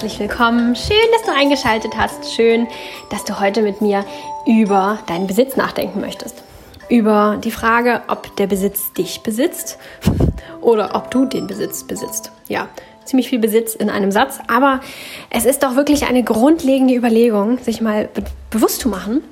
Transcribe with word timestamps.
herzlich 0.00 0.18
willkommen. 0.18 0.74
Schön, 0.76 0.96
dass 1.12 1.24
du 1.24 1.38
eingeschaltet 1.38 1.94
hast. 1.94 2.32
Schön, 2.32 2.66
dass 3.10 3.22
du 3.24 3.38
heute 3.38 3.60
mit 3.60 3.82
mir 3.82 4.06
über 4.46 4.98
deinen 5.06 5.26
Besitz 5.26 5.56
nachdenken 5.56 6.00
möchtest. 6.00 6.42
Über 6.88 7.38
die 7.44 7.50
Frage, 7.50 8.00
ob 8.08 8.34
der 8.36 8.46
Besitz 8.46 8.94
dich 8.94 9.20
besitzt 9.20 9.76
oder 10.62 10.94
ob 10.94 11.10
du 11.10 11.26
den 11.26 11.46
Besitz 11.46 11.84
besitzt. 11.84 12.32
Ja, 12.48 12.70
ziemlich 13.04 13.28
viel 13.28 13.40
Besitz 13.40 13.74
in 13.74 13.90
einem 13.90 14.10
Satz, 14.10 14.38
aber 14.48 14.80
es 15.28 15.44
ist 15.44 15.62
doch 15.62 15.76
wirklich 15.76 16.08
eine 16.08 16.22
grundlegende 16.22 16.94
Überlegung, 16.94 17.58
sich 17.58 17.82
mal 17.82 18.08
be 18.14 18.24
bewusst 18.48 18.80
zu 18.80 18.88
machen, 18.88 19.22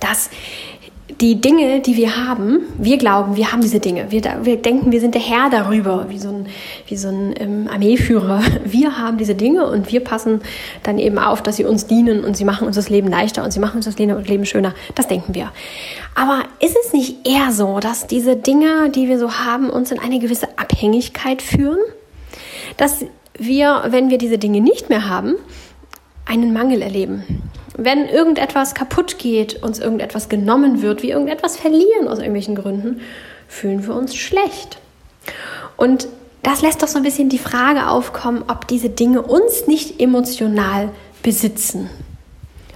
dass 0.00 0.30
die 1.20 1.40
Dinge, 1.40 1.80
die 1.80 1.96
wir 1.96 2.16
haben, 2.16 2.60
wir 2.78 2.96
glauben, 2.98 3.36
wir 3.36 3.52
haben 3.52 3.60
diese 3.60 3.78
Dinge. 3.78 4.10
Wir, 4.10 4.22
wir 4.42 4.56
denken, 4.56 4.90
wir 4.90 5.00
sind 5.00 5.14
der 5.14 5.22
Herr 5.22 5.48
darüber, 5.50 6.06
wie 6.08 6.18
so 6.18 6.28
ein, 6.28 6.46
wie 6.86 6.96
so 6.96 7.08
ein 7.08 7.34
ähm, 7.38 7.68
Armeeführer. 7.70 8.42
Wir 8.64 8.98
haben 8.98 9.18
diese 9.18 9.34
Dinge 9.34 9.66
und 9.66 9.92
wir 9.92 10.00
passen 10.00 10.40
dann 10.82 10.98
eben 10.98 11.18
auf, 11.18 11.42
dass 11.42 11.56
sie 11.56 11.64
uns 11.64 11.86
dienen 11.86 12.24
und 12.24 12.36
sie 12.36 12.44
machen 12.44 12.66
uns 12.66 12.76
das 12.76 12.88
Leben 12.88 13.08
leichter 13.08 13.44
und 13.44 13.52
sie 13.52 13.60
machen 13.60 13.76
uns 13.76 13.84
das 13.84 13.98
Leben 13.98 14.46
schöner. 14.46 14.74
Das 14.94 15.06
denken 15.06 15.34
wir. 15.34 15.52
Aber 16.14 16.42
ist 16.60 16.76
es 16.84 16.92
nicht 16.92 17.26
eher 17.26 17.52
so, 17.52 17.78
dass 17.78 18.06
diese 18.06 18.36
Dinge, 18.36 18.90
die 18.90 19.08
wir 19.08 19.18
so 19.18 19.32
haben, 19.32 19.70
uns 19.70 19.90
in 19.92 19.98
eine 19.98 20.18
gewisse 20.18 20.58
Abhängigkeit 20.58 21.42
führen? 21.42 21.78
Dass 22.76 23.04
wir, 23.38 23.84
wenn 23.88 24.10
wir 24.10 24.18
diese 24.18 24.38
Dinge 24.38 24.60
nicht 24.60 24.88
mehr 24.88 25.08
haben, 25.08 25.34
einen 26.26 26.52
Mangel 26.52 26.82
erleben 26.82 27.24
wenn 27.76 28.06
irgendetwas 28.08 28.74
kaputt 28.74 29.18
geht, 29.18 29.62
uns 29.62 29.78
irgendetwas 29.78 30.28
genommen 30.28 30.82
wird, 30.82 31.02
wir 31.02 31.10
irgendetwas 31.10 31.56
verlieren 31.56 32.08
aus 32.08 32.18
irgendwelchen 32.18 32.54
Gründen, 32.54 33.00
fühlen 33.48 33.86
wir 33.86 33.94
uns 33.94 34.14
schlecht. 34.14 34.78
Und 35.76 36.08
das 36.42 36.62
lässt 36.62 36.82
doch 36.82 36.88
so 36.88 36.98
ein 36.98 37.02
bisschen 37.02 37.28
die 37.28 37.38
Frage 37.38 37.88
aufkommen, 37.88 38.44
ob 38.48 38.68
diese 38.68 38.90
Dinge 38.90 39.22
uns 39.22 39.66
nicht 39.66 40.00
emotional 40.00 40.90
besitzen, 41.22 41.88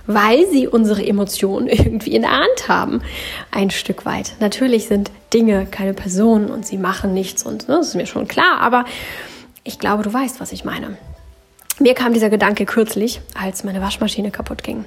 weil 0.07 0.47
sie 0.49 0.67
unsere 0.67 1.07
Emotionen 1.07 1.67
irgendwie 1.69 2.15
in 2.15 2.23
der 2.23 2.33
Hand 2.33 2.69
haben, 2.69 3.03
ein 3.51 3.71
Stück 3.71 4.05
weit. 4.07 4.33
Natürlich 4.41 4.89
sind 4.89 5.11
Dinge 5.33 5.67
keine 5.71 5.95
Personen 5.95 6.51
und 6.51 6.67
sie 6.67 6.79
machen 6.79 7.13
nichts 7.15 7.45
und 7.45 7.69
ne, 7.69 7.77
das 7.77 7.89
ist 7.89 7.95
mir 7.95 8.07
schon 8.07 8.27
klar, 8.27 8.61
aber 8.61 8.85
ich 9.65 9.79
glaube, 9.79 10.03
du 10.03 10.13
weißt, 10.13 10.41
was 10.41 10.53
ich 10.53 10.65
meine. 10.65 10.97
Mir 11.81 11.95
kam 11.95 12.13
dieser 12.13 12.31
Gedanke 12.31 12.67
kürzlich, 12.67 13.21
als 13.41 13.63
meine 13.63 13.81
Waschmaschine 13.81 14.31
kaputt 14.31 14.65
ging. 14.65 14.85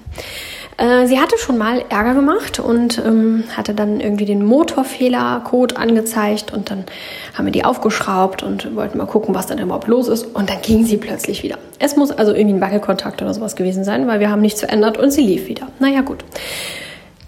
Äh, 0.77 1.07
sie 1.07 1.19
hatte 1.19 1.37
schon 1.37 1.57
mal 1.57 1.83
Ärger 1.89 2.15
gemacht 2.15 2.59
und 2.59 2.97
ähm, 2.97 3.43
hatte 3.55 3.73
dann 3.73 3.99
irgendwie 3.99 4.25
den 4.25 4.43
Motorfehlercode 4.43 5.77
angezeigt 5.77 6.51
und 6.53 6.69
dann 6.69 6.85
haben 7.33 7.45
wir 7.45 7.51
die 7.51 7.63
aufgeschraubt 7.63 8.43
und 8.43 8.75
wollten 8.75 8.97
mal 8.97 9.05
gucken, 9.05 9.35
was 9.35 9.47
dann 9.47 9.59
überhaupt 9.59 9.87
los 9.87 10.07
ist 10.07 10.23
und 10.23 10.49
dann 10.49 10.61
ging 10.61 10.85
sie 10.85 10.97
plötzlich 10.97 11.43
wieder. 11.43 11.57
Es 11.79 11.95
muss 11.95 12.11
also 12.11 12.33
irgendwie 12.33 12.55
ein 12.55 12.61
Wackelkontakt 12.61 13.21
oder 13.21 13.33
sowas 13.33 13.55
gewesen 13.55 13.83
sein, 13.83 14.07
weil 14.07 14.19
wir 14.19 14.29
haben 14.29 14.41
nichts 14.41 14.59
verändert 14.59 14.97
und 14.97 15.11
sie 15.11 15.21
lief 15.21 15.47
wieder. 15.47 15.67
Naja 15.79 16.01
gut. 16.01 16.23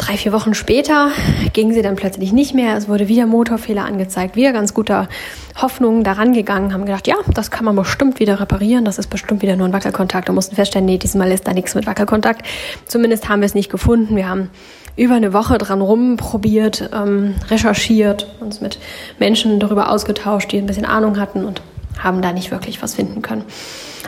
Drei, 0.06 0.18
vier 0.18 0.34
Wochen 0.34 0.54
später 0.54 1.12
ging 1.54 1.72
sie 1.72 1.82
dann 1.82 1.96
plötzlich 1.96 2.34
nicht 2.34 2.54
mehr. 2.54 2.76
Es 2.76 2.90
wurde 2.90 3.08
wieder 3.08 3.26
Motorfehler 3.26 3.86
angezeigt. 3.86 4.36
Wir 4.36 4.52
ganz 4.52 4.74
guter 4.74 5.08
Hoffnung 5.56 6.04
daran 6.04 6.34
gegangen, 6.34 6.74
haben 6.74 6.86
gedacht, 6.86 7.08
ja, 7.08 7.16
das 7.34 7.52
kann 7.52 7.64
man 7.64 7.74
bestimmt 7.78 8.20
wieder 8.20 8.42
reparieren. 8.42 8.84
Das 8.84 9.00
ist 9.00 9.08
bestimmt 9.08 9.42
wieder 9.42 9.56
nur 9.56 9.66
ein 9.66 9.72
Wackelkontakt. 9.72 10.28
Und 10.28 10.36
mussten 10.36 10.58
feststellen, 10.58 10.86
nee, 10.86 10.98
diesmal 10.98 11.32
ist 11.32 11.48
da 11.48 11.54
nichts 11.54 11.74
mit 11.74 11.86
Wackelkontakt. 11.86 12.46
Zumindest 12.86 13.30
haben 13.30 13.40
wir 13.40 13.46
es 13.46 13.56
nicht 13.56 13.72
gefunden. 13.72 14.18
Wir 14.18 14.28
haben 14.28 14.50
über 14.98 15.16
eine 15.16 15.32
Woche 15.32 15.58
dran 15.58 15.80
rumprobiert, 15.80 16.90
ähm, 16.94 17.36
recherchiert, 17.50 18.28
uns 18.42 18.60
mit 18.60 18.80
Menschen 19.20 19.62
darüber 19.62 19.90
ausgetauscht, 19.90 20.52
die 20.52 20.58
ein 20.58 20.66
bisschen 20.66 20.86
Ahnung 20.86 21.18
hatten 21.18 21.46
und 21.46 21.62
haben 21.98 22.22
da 22.22 22.34
nicht 22.34 22.52
wirklich 22.52 22.82
was 22.84 22.96
finden 22.96 23.22
können. 23.22 23.46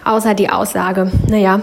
Außer 0.03 0.33
die 0.33 0.49
Aussage, 0.49 1.09
naja, 1.29 1.61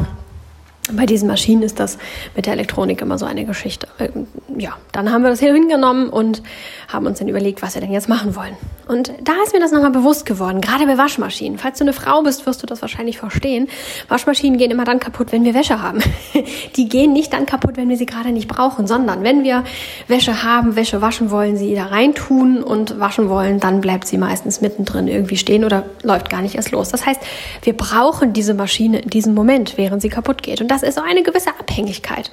bei 0.91 1.07
diesen 1.07 1.29
Maschinen 1.29 1.63
ist 1.63 1.79
das 1.79 1.97
mit 2.35 2.47
der 2.47 2.55
Elektronik 2.55 3.01
immer 3.03 3.17
so 3.17 3.25
eine 3.25 3.45
Geschichte. 3.45 3.87
Ähm, 4.01 4.27
ja, 4.59 4.77
dann 4.91 5.13
haben 5.13 5.23
wir 5.23 5.31
das 5.31 5.39
hier 5.39 5.53
hingenommen 5.53 6.09
und 6.09 6.43
haben 6.89 7.07
uns 7.07 7.21
dann 7.21 7.29
überlegt, 7.29 7.63
was 7.63 7.75
wir 7.75 7.81
denn 7.81 7.93
jetzt 7.93 8.09
machen 8.09 8.35
wollen. 8.35 8.57
Und 8.89 9.13
da 9.23 9.33
ist 9.45 9.53
mir 9.53 9.61
das 9.61 9.71
nochmal 9.71 9.93
bewusst 9.93 10.27
geworden, 10.27 10.61
gerade 10.61 10.87
bei 10.87 10.99
Waschmaschinen. 10.99 11.57
Falls 11.57 11.79
du 11.79 11.85
eine 11.85 11.93
Frau 11.93 12.23
bist, 12.23 12.47
wirst 12.47 12.63
du 12.63 12.67
das 12.67 12.83
wahrscheinlich 12.83 13.17
verstehen. 13.17 13.69
Waschmaschinen 14.09 14.59
gehen 14.59 14.73
immer 14.73 14.85
dann 14.85 14.99
kaputt, 14.99 15.29
wenn 15.31 15.45
wir 15.45 15.55
Wäsche 15.55 15.81
haben. 15.81 16.01
Die 16.77 16.89
gehen 16.89 17.13
nicht 17.13 17.33
dann 17.33 17.47
kaputt, 17.47 17.77
wenn 17.77 17.89
wir 17.89 17.97
sie 17.97 18.07
gerade 18.07 18.33
nicht 18.33 18.49
brauchen, 18.49 18.89
sondern 18.89 19.23
wenn 19.23 19.45
wir 19.45 19.63
Wäsche 20.09 20.43
haben, 20.43 20.75
Wäsche 20.75 21.01
waschen 21.01 21.31
wollen, 21.31 21.57
sie 21.57 21.75
da 21.77 21.87
reintun 21.87 22.63
und 22.63 22.99
waschen 22.99 23.29
wollen, 23.29 23.61
dann 23.61 23.81
bleibt 23.81 24.09
sie 24.09 24.19
meistens 24.19 24.61
mittendrin 24.61 25.07
irgendwie 25.07 25.37
stehen 25.37 25.65
oder 25.65 25.85
läuft 26.03 26.29
gar 26.29 26.43
nicht 26.43 26.57
erst 26.57 26.73
los. 26.73 26.89
Das 26.89 27.07
heißt, 27.07 27.21
wir 27.63 27.77
brauchen 27.77 28.33
diese 28.33 28.53
Maschine 28.53 28.99
in 28.99 29.11
diesem 29.11 29.35
Moment, 29.35 29.79
während 29.79 30.03
sie 30.03 30.09
kaputt 30.09 30.43
geht. 30.43 30.61
Und 30.61 30.69
das 30.73 30.82
ist 30.89 30.97
so 30.97 31.03
eine 31.03 31.23
gewisse 31.23 31.51
Abhängigkeit. 31.51 32.31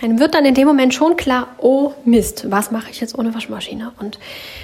Dann 0.00 0.18
wird 0.18 0.34
dann 0.34 0.44
in 0.44 0.54
dem 0.54 0.66
Moment 0.66 0.94
schon 0.94 1.16
klar, 1.16 1.48
oh 1.58 1.92
Mist, 2.04 2.50
was 2.50 2.70
mache 2.70 2.90
ich 2.90 3.00
jetzt 3.00 3.18
ohne 3.18 3.34
Waschmaschine? 3.34 3.92
Und 3.98 4.18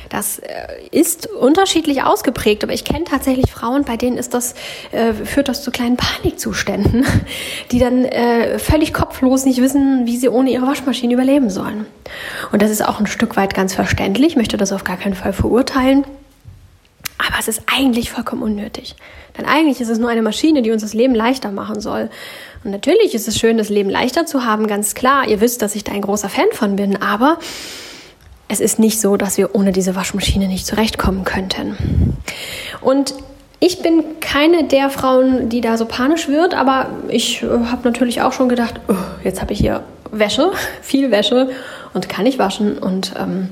das 0.08 0.38
äh, 0.38 0.48
ist 0.90 1.26
unterschiedlich 1.26 2.02
ausgeprägt, 2.02 2.62
aber 2.62 2.72
ich 2.72 2.84
kenne 2.84 3.04
tatsächlich 3.04 3.50
Frauen, 3.50 3.84
bei 3.84 3.96
denen 3.96 4.16
ist 4.16 4.34
das, 4.34 4.54
äh, 4.92 5.12
führt 5.12 5.48
das 5.48 5.62
zu 5.62 5.70
kleinen 5.70 5.96
Panikzuständen, 5.96 7.04
die 7.72 7.78
dann 7.78 8.04
äh, 8.04 8.58
völlig 8.58 8.92
kopflos 8.92 9.44
nicht 9.44 9.60
wissen, 9.60 10.06
wie 10.06 10.16
sie 10.16 10.28
ohne 10.28 10.50
ihre 10.50 10.66
Waschmaschine 10.66 11.14
überleben 11.14 11.50
sollen. 11.50 11.86
Und 12.52 12.62
das 12.62 12.70
ist 12.70 12.86
auch 12.86 13.00
ein 13.00 13.06
Stück 13.06 13.36
weit 13.36 13.54
ganz 13.54 13.74
verständlich, 13.74 14.34
ich 14.34 14.36
möchte 14.36 14.56
das 14.56 14.72
auf 14.72 14.84
gar 14.84 14.96
keinen 14.96 15.14
Fall 15.14 15.32
verurteilen. 15.32 16.04
Aber 17.18 17.36
es 17.38 17.48
ist 17.48 17.62
eigentlich 17.66 18.10
vollkommen 18.10 18.42
unnötig. 18.42 18.96
Denn 19.38 19.46
eigentlich 19.46 19.80
ist 19.80 19.88
es 19.88 19.98
nur 19.98 20.10
eine 20.10 20.22
Maschine, 20.22 20.62
die 20.62 20.70
uns 20.70 20.82
das 20.82 20.94
Leben 20.94 21.14
leichter 21.14 21.50
machen 21.50 21.80
soll. 21.80 22.10
Und 22.64 22.70
natürlich 22.70 23.14
ist 23.14 23.28
es 23.28 23.38
schön, 23.38 23.58
das 23.58 23.68
Leben 23.68 23.90
leichter 23.90 24.24
zu 24.24 24.44
haben, 24.44 24.66
ganz 24.66 24.94
klar. 24.94 25.28
Ihr 25.28 25.40
wisst, 25.40 25.60
dass 25.60 25.76
ich 25.76 25.84
da 25.84 25.92
ein 25.92 26.00
großer 26.00 26.30
Fan 26.30 26.46
von 26.52 26.76
bin, 26.76 27.00
aber 27.00 27.38
es 28.48 28.60
ist 28.60 28.78
nicht 28.78 29.00
so, 29.00 29.16
dass 29.16 29.36
wir 29.36 29.54
ohne 29.54 29.72
diese 29.72 29.94
Waschmaschine 29.94 30.48
nicht 30.48 30.66
zurechtkommen 30.66 31.24
könnten. 31.24 31.76
Und 32.80 33.14
ich 33.60 33.80
bin 33.80 34.02
keine 34.20 34.64
der 34.64 34.90
Frauen, 34.90 35.48
die 35.48 35.60
da 35.60 35.76
so 35.76 35.84
panisch 35.86 36.28
wird, 36.28 36.54
aber 36.54 36.88
ich 37.08 37.42
äh, 37.42 37.46
habe 37.46 37.80
natürlich 37.84 38.22
auch 38.22 38.32
schon 38.32 38.48
gedacht, 38.48 38.80
oh, 38.88 38.94
jetzt 39.22 39.40
habe 39.40 39.52
ich 39.52 39.58
hier 39.58 39.84
Wäsche, 40.10 40.52
viel 40.82 41.10
Wäsche 41.10 41.50
und 41.92 42.08
kann 42.08 42.26
ich 42.26 42.38
waschen 42.38 42.78
und 42.78 43.14
ähm, 43.18 43.50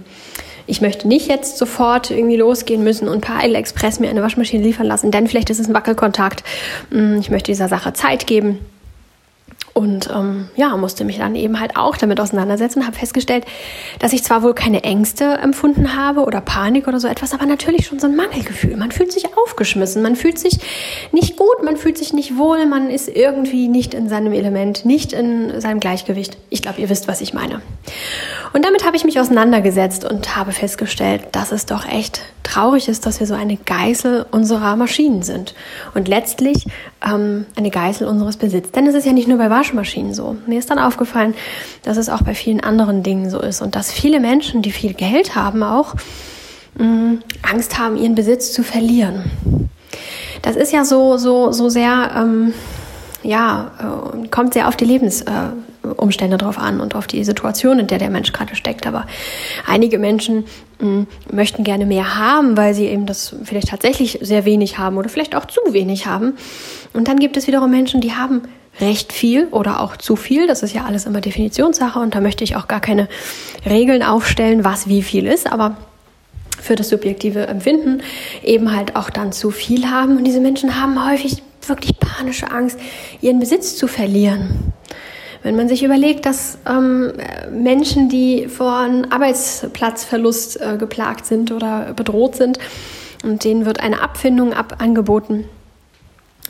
ich 0.67 0.81
möchte 0.81 1.09
nicht 1.09 1.29
jetzt 1.29 1.59
sofort 1.59 2.11
irgendwie 2.11 2.37
losgehen 2.37 2.85
müssen 2.85 3.09
und 3.09 3.21
per 3.21 3.43
Express 3.43 4.01
mir 4.01 4.11
eine 4.11 4.23
Waschmaschine 4.23 4.63
liefern 4.63 4.87
lassen, 4.87 5.11
denn 5.11 5.27
vielleicht 5.27 5.51
ist 5.51 5.59
es 5.59 5.69
ein 5.69 5.75
Wackelkontakt. 5.75 6.45
Hm, 6.91 7.19
ich 7.19 7.31
möchte 7.31 7.51
dieser 7.51 7.69
Sache 7.69 7.93
Zeit 7.93 8.27
geben. 8.27 8.59
Und 9.75 10.11
ähm, 10.15 10.49
ja, 10.55 10.77
musste 10.77 11.05
mich 11.05 11.19
dann 11.19 11.35
eben 11.35 11.59
halt 11.59 11.77
auch 11.77 11.97
damit 11.97 12.21
auseinandersetzen 12.21 12.81
und 12.81 12.87
habe 12.87 12.97
festgestellt, 12.97 13.47
dass 14.01 14.13
ich 14.13 14.23
zwar 14.23 14.43
wohl 14.43 14.55
keine 14.55 14.85
Ängste 14.85 15.25
empfunden 15.25 15.97
habe 15.97 16.25
oder 16.25 16.43
Panik 16.43 16.89
oder 16.89 17.01
so 17.01 17.09
etwas, 17.09 17.33
aber 17.33 17.47
natürlich 17.47 17.87
schon 17.87 17.99
so 17.99 18.07
ein 18.07 18.15
Mangelgefühl. 18.15 18.77
Man 18.77 18.93
fühlt 18.93 19.13
sich 19.13 19.37
aufgeschmissen, 19.37 20.03
man 20.03 20.15
fühlt 20.15 20.39
sich 20.39 20.59
nicht 21.11 21.37
gut, 21.37 21.63
man 21.65 21.77
fühlt 21.77 21.97
sich 21.97 22.13
nicht 22.13 22.37
wohl, 22.37 22.67
man 22.67 22.91
ist 22.91 23.09
irgendwie 23.09 23.69
nicht 23.69 23.95
in 23.95 24.09
seinem 24.09 24.33
Element, 24.33 24.85
nicht 24.85 25.15
in 25.15 25.59
seinem 25.61 25.81
Gleichgewicht. 25.81 26.37
Ich 26.51 26.61
glaube, 26.61 26.81
ihr 26.81 26.91
wisst, 26.91 27.09
was 27.09 27.23
ich 27.23 27.33
meine. 27.33 27.63
Und 28.53 28.67
damit 28.67 28.85
habe 28.85 28.97
ich 28.97 29.05
mich 29.05 29.19
auseinandergesetzt 29.19 30.05
und 30.05 30.37
habe 30.37 30.53
festgestellt, 30.53 31.23
dass 31.33 31.53
es 31.53 31.65
doch 31.65 31.87
echt 31.89 32.21
traurig 32.43 32.89
ist, 32.89 33.07
dass 33.07 33.21
wir 33.21 33.27
so 33.27 33.35
eine 33.35 33.57
Geißel 33.57 34.27
unserer 34.31 34.77
Maschinen 34.77 35.23
sind 35.23 35.55
und 35.95 36.09
letztlich 36.09 36.67
ähm, 37.07 37.47
eine 37.57 37.71
Geißel 37.71 38.07
unseres 38.07 38.37
Besitzes. 38.37 38.73
Denn 38.73 38.87
es 38.87 38.95
ist 38.95 39.07
ja 39.07 39.13
nicht 39.13 39.29
nur 39.29 39.39
bei 39.39 39.49
Waschmaschinen 39.63 40.13
so. 40.13 40.37
Mir 40.49 40.59
ist 40.59 40.71
dann 40.71 40.81
aufgefallen, 40.81 41.35
dass 41.85 41.97
es 41.97 42.09
auch 42.09 42.23
bei 42.23 42.35
vielen 42.35 42.61
anderen 42.61 43.05
Dingen 43.05 43.31
so 43.31 43.39
ist 43.39 43.63
und 43.63 43.77
dass 43.77 43.93
viele 43.93 44.19
Menschen, 44.19 44.61
die 44.61 44.73
viel 44.73 44.93
Geld 44.93 45.37
haben, 45.37 45.63
auch 45.63 45.95
mh, 46.75 46.85
mm, 46.85 47.23
Angst 47.43 47.79
haben, 47.79 47.97
ihren 47.97 48.17
Besitz 48.17 48.53
zu 48.53 48.65
verlieren. 48.65 49.31
Das 50.43 50.57
ist 50.57 50.73
ja 50.73 50.85
so 50.85 51.17
so 51.17 51.53
so 51.53 51.69
sehr 51.69 52.11
ähm, 52.17 52.55
ja 53.23 53.71
äh, 53.79 54.27
kommt 54.29 54.55
sehr 54.55 54.67
auf 54.67 54.75
die 54.75 54.85
Lebens 54.85 55.23
äh, 55.23 56.37
drauf 56.39 56.59
an 56.59 56.81
und 56.81 56.97
auf 56.97 57.07
die 57.07 57.23
Situation, 57.23 57.79
in 57.79 57.87
der 57.87 57.99
der 57.99 58.11
Mensch 58.11 58.33
gerade 58.33 58.57
steckt. 58.57 58.85
Aber 58.85 59.07
einige 59.65 60.01
Menschen 60.01 60.45
mh, 60.81 60.89
mm, 60.89 61.07
möchten 61.31 61.63
gerne 61.63 61.87
mehr 61.87 62.19
haben, 62.19 62.57
weil 62.57 62.75
sie 62.75 62.87
eben 62.87 63.07
das 63.07 63.37
vielleicht 63.45 63.69
tatsächlich 63.69 64.19
sehr 64.23 64.45
wenig 64.45 64.79
haben 64.79 64.97
oder 64.97 65.09
vielleicht 65.09 65.37
auch 65.37 65.45
zu 65.45 65.61
wenig 65.71 66.07
haben. 66.07 66.33
Und 66.95 67.07
dann 67.07 67.21
gibt 67.21 67.37
es 67.37 67.47
wiederum 67.47 67.71
Menschen, 67.71 68.01
die 68.01 68.13
haben 68.13 68.43
recht 68.81 69.13
viel 69.13 69.47
oder 69.51 69.81
auch 69.81 69.97
zu 69.97 70.17
viel. 70.17 70.47
Das 70.47 70.63
ist 70.63 70.75
ja 70.75 70.85
alles 70.85 71.07
immer 71.07 71.21
Definitionssache 71.21 71.99
und 71.99 72.15
da 72.15 72.21
möchte 72.21 72.45
ich 72.45 72.57
auch 72.57 72.69
gar 72.69 72.81
keine 72.81 73.09
Regeln 73.67 74.03
aufstellen, 74.03 74.65
was 74.65 74.89
wie 74.89 75.03
viel 75.03 75.27
ist. 75.27 75.51
Aber 75.51 75.77
für 76.61 76.77
das 76.77 76.89
subjektive 76.89 77.47
Empfinden 77.47 78.03
eben 78.43 78.75
halt 78.75 78.97
auch 78.97 79.11
dann 79.11 79.33
zu 79.33 79.51
viel 79.51 79.91
haben. 79.91 80.17
Und 80.17 80.25
diese 80.25 80.41
Menschen 80.41 80.81
haben 80.81 81.09
häufig 81.11 81.43
wirklich 81.67 81.99
panische 81.99 82.51
Angst, 82.51 82.79
ihren 83.21 83.41
Besitz 83.41 83.77
zu 83.77 83.89
verlieren. 83.89 84.73
Wenn 85.43 85.57
man 85.57 85.69
sich 85.69 85.83
überlegt, 85.83 86.25
dass 86.25 86.59
ähm, 86.69 87.13
Menschen, 87.51 88.09
die 88.09 88.49
einem 88.61 89.07
Arbeitsplatzverlust 89.11 90.61
äh, 90.61 90.77
geplagt 90.79 91.27
sind 91.27 91.51
oder 91.51 91.93
bedroht 91.95 92.37
sind, 92.37 92.59
und 93.25 93.45
denen 93.45 93.67
wird 93.67 93.81
eine 93.81 94.01
Abfindung 94.01 94.53
ab 94.53 94.77
angeboten, 94.79 95.45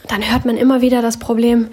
dann 0.08 0.22
hört 0.30 0.44
man 0.44 0.56
immer 0.56 0.80
wieder 0.80 1.02
das 1.02 1.18
Problem, 1.18 1.68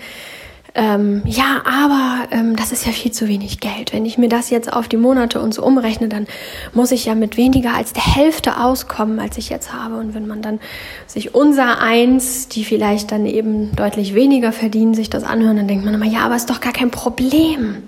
ähm, 0.79 1.21
ja, 1.25 1.61
aber 1.65 2.27
ähm, 2.31 2.55
das 2.55 2.71
ist 2.71 2.85
ja 2.85 2.93
viel 2.93 3.11
zu 3.11 3.27
wenig 3.27 3.59
Geld. 3.59 3.91
Wenn 3.91 4.05
ich 4.05 4.17
mir 4.17 4.29
das 4.29 4.49
jetzt 4.49 4.71
auf 4.71 4.87
die 4.87 4.95
Monate 4.95 5.41
und 5.41 5.53
so 5.53 5.61
umrechne, 5.61 6.07
dann 6.07 6.25
muss 6.73 6.91
ich 6.91 7.05
ja 7.05 7.15
mit 7.15 7.35
weniger 7.35 7.75
als 7.75 7.91
der 7.91 8.15
Hälfte 8.15 8.57
auskommen, 8.57 9.19
als 9.19 9.37
ich 9.37 9.49
jetzt 9.49 9.73
habe. 9.73 9.97
Und 9.97 10.13
wenn 10.13 10.25
man 10.25 10.41
dann 10.41 10.59
sich 11.05 11.35
unser 11.35 11.81
eins, 11.81 12.47
die 12.47 12.63
vielleicht 12.63 13.11
dann 13.11 13.25
eben 13.25 13.75
deutlich 13.75 14.15
weniger 14.15 14.53
verdienen, 14.53 14.93
sich 14.93 15.09
das 15.09 15.23
anhören, 15.23 15.57
dann 15.57 15.67
denkt 15.67 15.83
man 15.83 15.93
immer, 15.93 16.05
ja, 16.05 16.19
aber 16.19 16.37
ist 16.37 16.49
doch 16.49 16.61
gar 16.61 16.73
kein 16.73 16.91
Problem. 16.91 17.83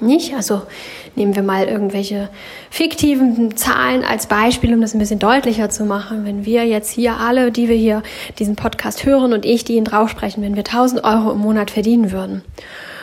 Nicht? 0.00 0.34
Also 0.34 0.62
nehmen 1.14 1.34
wir 1.34 1.42
mal 1.42 1.66
irgendwelche 1.66 2.28
fiktiven 2.70 3.56
Zahlen 3.56 4.04
als 4.04 4.26
Beispiel, 4.26 4.72
um 4.72 4.80
das 4.80 4.94
ein 4.94 4.98
bisschen 4.98 5.18
deutlicher 5.18 5.70
zu 5.70 5.84
machen. 5.84 6.24
Wenn 6.24 6.44
wir 6.44 6.66
jetzt 6.66 6.90
hier 6.90 7.18
alle, 7.18 7.52
die 7.52 7.68
wir 7.68 7.76
hier 7.76 8.02
diesen 8.38 8.56
Podcast 8.56 9.04
hören 9.04 9.32
und 9.32 9.44
ich, 9.44 9.64
die 9.64 9.74
ihn 9.74 9.84
drauf 9.84 10.08
sprechen, 10.10 10.42
wenn 10.42 10.56
wir 10.56 10.64
1000 10.64 11.04
Euro 11.04 11.32
im 11.32 11.38
Monat 11.38 11.70
verdienen 11.70 12.12
würden 12.12 12.42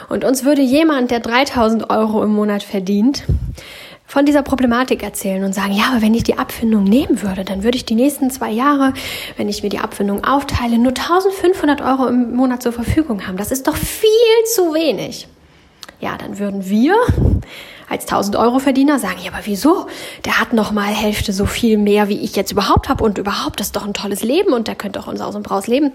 und 0.10 0.24
uns 0.24 0.44
würde 0.44 0.62
jemand, 0.62 1.12
der 1.12 1.20
3000 1.20 1.90
Euro 1.90 2.24
im 2.24 2.34
Monat 2.34 2.64
verdient, 2.64 3.24
von 4.06 4.26
dieser 4.26 4.42
Problematik 4.42 5.04
erzählen 5.04 5.44
und 5.44 5.54
sagen, 5.54 5.74
ja, 5.74 5.90
aber 5.92 6.02
wenn 6.02 6.14
ich 6.14 6.24
die 6.24 6.38
Abfindung 6.38 6.86
nehmen 6.86 7.22
würde, 7.22 7.44
dann 7.44 7.64
würde 7.64 7.76
ich 7.76 7.84
die 7.84 7.96
nächsten 7.96 8.32
zwei 8.32 8.52
Jahre, 8.52 8.94
wenn 9.36 9.50
ich 9.50 9.64
mir 9.64 9.70
die 9.70 9.80
Abfindung 9.80 10.24
aufteile, 10.24 10.78
nur 10.78 10.94
1500 10.94 11.82
Euro 11.82 12.08
im 12.08 12.34
Monat 12.34 12.64
zur 12.64 12.72
Verfügung 12.72 13.28
haben. 13.28 13.36
Das 13.36 13.52
ist 13.52 13.68
doch 13.68 13.76
viel 13.76 14.10
zu 14.56 14.74
wenig 14.74 15.28
ja, 16.00 16.18
dann 16.18 16.40
würden 16.40 16.70
wir 16.70 16.96
als 17.90 18.04
1000 18.04 18.36
Euro 18.36 18.60
Verdiener 18.60 19.00
sagen, 19.00 19.18
ja, 19.24 19.32
aber 19.32 19.46
wieso? 19.46 19.88
Der 20.26 20.40
hat 20.40 20.54
noch 20.54 20.72
mal 20.72 20.88
Hälfte 20.88 21.34
so 21.34 21.46
viel 21.46 21.78
mehr, 21.78 22.10
wie 22.10 22.20
ich 22.20 22.36
jetzt 22.36 22.52
überhaupt 22.52 22.90
habe 22.90 23.04
und 23.04 23.18
überhaupt, 23.18 23.60
das 23.60 23.68
ist 23.68 23.76
doch 23.76 23.86
ein 23.86 23.94
tolles 23.94 24.24
Leben 24.24 24.54
und 24.54 24.68
der 24.68 24.76
könnte 24.76 25.00
auch 25.00 25.08
uns 25.08 25.22
aus 25.22 25.36
und 25.36 25.44
Braus 25.44 25.68
leben. 25.68 25.92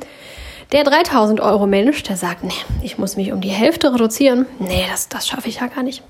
Der 0.72 0.84
3000 0.84 1.40
Euro 1.40 1.66
Mensch, 1.66 2.02
der 2.02 2.16
sagt, 2.16 2.44
nee, 2.44 2.52
ich 2.82 2.96
muss 2.96 3.16
mich 3.16 3.30
um 3.32 3.42
die 3.42 3.50
Hälfte 3.50 3.92
reduzieren. 3.92 4.46
Nee, 4.58 4.86
das, 4.90 5.10
das 5.10 5.28
schaffe 5.28 5.48
ich 5.48 5.60
ja 5.60 5.66
gar 5.66 5.82
nicht. 5.82 6.02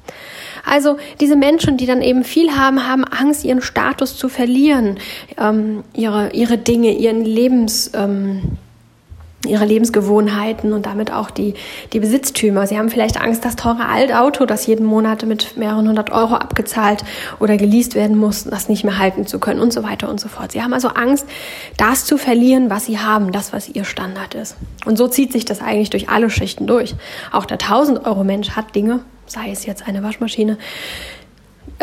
Also 0.65 0.99
diese 1.21 1.35
Menschen, 1.35 1.77
die 1.77 1.87
dann 1.87 2.01
eben 2.01 2.23
viel 2.23 2.57
haben, 2.57 2.87
haben 2.87 3.03
Angst, 3.03 3.45
ihren 3.45 3.61
Status 3.61 4.17
zu 4.17 4.29
verlieren, 4.29 5.01
ähm, 5.37 5.83
ihre, 5.95 6.31
ihre 6.31 6.59
Dinge, 6.59 6.93
ihren 6.93 7.25
Lebens, 7.25 7.91
ähm, 7.95 8.57
ihre 9.47 9.65
Lebensgewohnheiten 9.65 10.73
und 10.73 10.87
damit 10.87 11.13
auch 11.13 11.31
die, 11.31 11.55
die 11.93 12.01
Besitztümer. 12.01 12.67
Sie 12.67 12.79
haben 12.79 12.91
vielleicht 12.91 13.21
Angst, 13.21 13.45
das 13.45 13.57
teure 13.57 13.87
Altauto, 13.87 14.47
das 14.47 14.67
jeden 14.67 14.87
Monat 14.87 15.25
mit 15.27 15.57
mehreren 15.57 15.89
hundert 15.89 16.11
Euro 16.11 16.35
abgezahlt 16.35 17.05
oder 17.41 17.57
geleast 17.57 17.95
werden 17.95 18.17
muss, 18.17 18.45
das 18.45 18.69
nicht 18.69 18.85
mehr 18.85 18.99
halten 18.99 19.27
zu 19.27 19.39
können 19.41 19.61
und 19.61 19.73
so 19.73 19.83
weiter 19.83 20.09
und 20.09 20.21
so 20.21 20.29
fort. 20.29 20.53
Sie 20.53 20.63
haben 20.63 20.73
also 20.73 20.89
Angst, 20.89 21.27
das 21.77 22.05
zu 22.05 22.19
verlieren, 22.19 22.71
was 22.71 22.87
sie 22.87 22.99
haben, 22.99 23.33
das, 23.33 23.53
was 23.53 23.69
ihr 23.69 23.85
Standard 23.85 24.35
ist. 24.35 24.57
Und 24.85 24.97
so 24.97 25.09
zieht 25.09 25.33
sich 25.33 25.45
das 25.45 25.61
eigentlich 25.61 25.91
durch 25.91 26.09
alle 26.09 26.31
Schichten 26.31 26.67
durch. 26.67 26.95
Auch 27.33 27.45
der 27.45 27.59
1000 27.59 28.07
Euro 28.07 28.25
Mensch 28.25 28.51
hat 28.51 28.75
Dinge, 28.75 29.01
sei 29.27 29.51
es 29.51 29.67
jetzt 29.67 29.87
eine 29.87 30.03
Waschmaschine, 30.03 30.57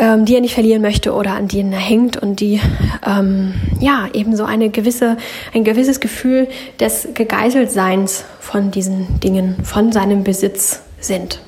ähm, 0.00 0.24
die 0.24 0.34
er 0.34 0.40
nicht 0.40 0.54
verlieren 0.54 0.80
möchte 0.80 1.12
oder 1.12 1.34
an 1.34 1.46
denen 1.46 1.74
er 1.74 1.78
hängt 1.78 2.16
und 2.16 2.40
die 2.40 2.58
ähm, 3.06 3.52
ja 3.80 4.08
eben 4.14 4.34
so 4.34 4.44
eine 4.44 4.70
gewisse, 4.70 5.18
ein 5.52 5.62
gewisses 5.62 6.00
Gefühl 6.00 6.48
des 6.80 7.08
Gegeißeltseins 7.12 8.24
von 8.40 8.70
diesen 8.70 9.20
Dingen, 9.20 9.62
von 9.62 9.92
seinem 9.92 10.24
Besitz 10.24 10.80
sind. 11.00 11.40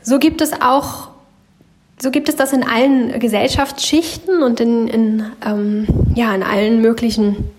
So 0.00 0.20
gibt 0.20 0.40
es 0.40 0.52
auch 0.62 1.08
so 2.00 2.10
gibt 2.10 2.28
es 2.28 2.34
das 2.34 2.52
in 2.52 2.64
allen 2.64 3.18
Gesellschaftsschichten 3.20 4.42
und 4.42 4.58
in, 4.58 4.88
in, 4.88 5.24
ähm, 5.46 5.86
ja, 6.16 6.34
in 6.34 6.42
allen 6.42 6.80
möglichen 6.80 7.50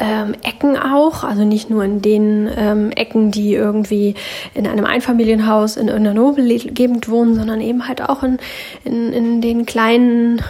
ähm, 0.00 0.34
Ecken 0.42 0.76
auch, 0.76 1.22
also 1.22 1.44
nicht 1.44 1.70
nur 1.70 1.84
in 1.84 2.02
den 2.02 2.50
ähm, 2.56 2.90
Ecken, 2.90 3.30
die 3.30 3.54
irgendwie 3.54 4.14
in 4.54 4.66
einem 4.66 4.86
Einfamilienhaus 4.86 5.76
in 5.76 5.88
irgendeiner 5.88 6.20
Nobelgegend 6.20 7.08
wohnen, 7.08 7.34
sondern 7.34 7.60
eben 7.60 7.86
halt 7.86 8.02
auch 8.02 8.22
in, 8.22 8.38
in, 8.84 9.12
in 9.12 9.40
den 9.40 9.66
kleinen 9.66 10.42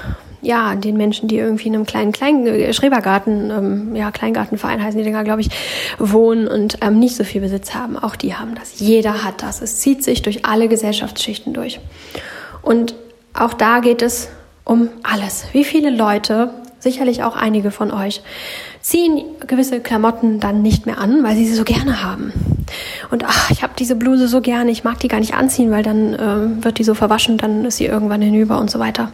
ja, 0.42 0.74
den 0.74 0.96
Menschen, 0.96 1.28
die 1.28 1.36
irgendwie 1.36 1.68
in 1.68 1.74
einem 1.74 1.84
kleinen, 1.84 2.12
kleinen 2.12 2.46
äh, 2.46 2.72
Schrebergarten, 2.72 3.50
ähm, 3.50 3.96
ja, 3.96 4.10
Kleingartenverein 4.10 4.82
heißen 4.82 4.96
die 4.96 5.04
Dinger, 5.04 5.22
glaube 5.22 5.42
ich, 5.42 5.50
wohnen 5.98 6.48
und 6.48 6.78
ähm, 6.80 6.98
nicht 6.98 7.16
so 7.16 7.24
viel 7.24 7.42
Besitz 7.42 7.74
haben. 7.74 7.98
Auch 7.98 8.16
die 8.16 8.34
haben 8.34 8.54
das. 8.54 8.80
Jeder 8.80 9.22
hat 9.22 9.42
das. 9.42 9.60
Es 9.60 9.80
zieht 9.80 10.02
sich 10.02 10.22
durch 10.22 10.46
alle 10.46 10.68
Gesellschaftsschichten 10.68 11.52
durch. 11.52 11.78
Und 12.62 12.94
auch 13.34 13.52
da 13.52 13.80
geht 13.80 14.00
es 14.00 14.28
um 14.64 14.88
alles. 15.02 15.44
Wie 15.52 15.64
viele 15.64 15.90
Leute, 15.90 16.54
sicherlich 16.78 17.22
auch 17.22 17.36
einige 17.36 17.70
von 17.70 17.90
euch, 17.90 18.22
ziehen 18.80 19.22
gewisse 19.46 19.80
Klamotten 19.80 20.40
dann 20.40 20.62
nicht 20.62 20.86
mehr 20.86 20.98
an, 20.98 21.22
weil 21.22 21.36
sie 21.36 21.46
sie 21.46 21.54
so 21.54 21.64
gerne 21.64 22.02
haben. 22.02 22.32
Und 23.10 23.24
ach, 23.24 23.50
ich 23.50 23.62
habe 23.62 23.72
diese 23.78 23.96
Bluse 23.96 24.28
so 24.28 24.40
gerne, 24.40 24.70
ich 24.70 24.84
mag 24.84 24.98
die 25.00 25.08
gar 25.08 25.20
nicht 25.20 25.34
anziehen, 25.34 25.70
weil 25.70 25.82
dann 25.82 26.14
äh, 26.14 26.64
wird 26.64 26.78
die 26.78 26.84
so 26.84 26.94
verwaschen, 26.94 27.36
dann 27.36 27.64
ist 27.64 27.76
sie 27.76 27.86
irgendwann 27.86 28.22
hinüber 28.22 28.58
und 28.58 28.70
so 28.70 28.78
weiter. 28.78 29.12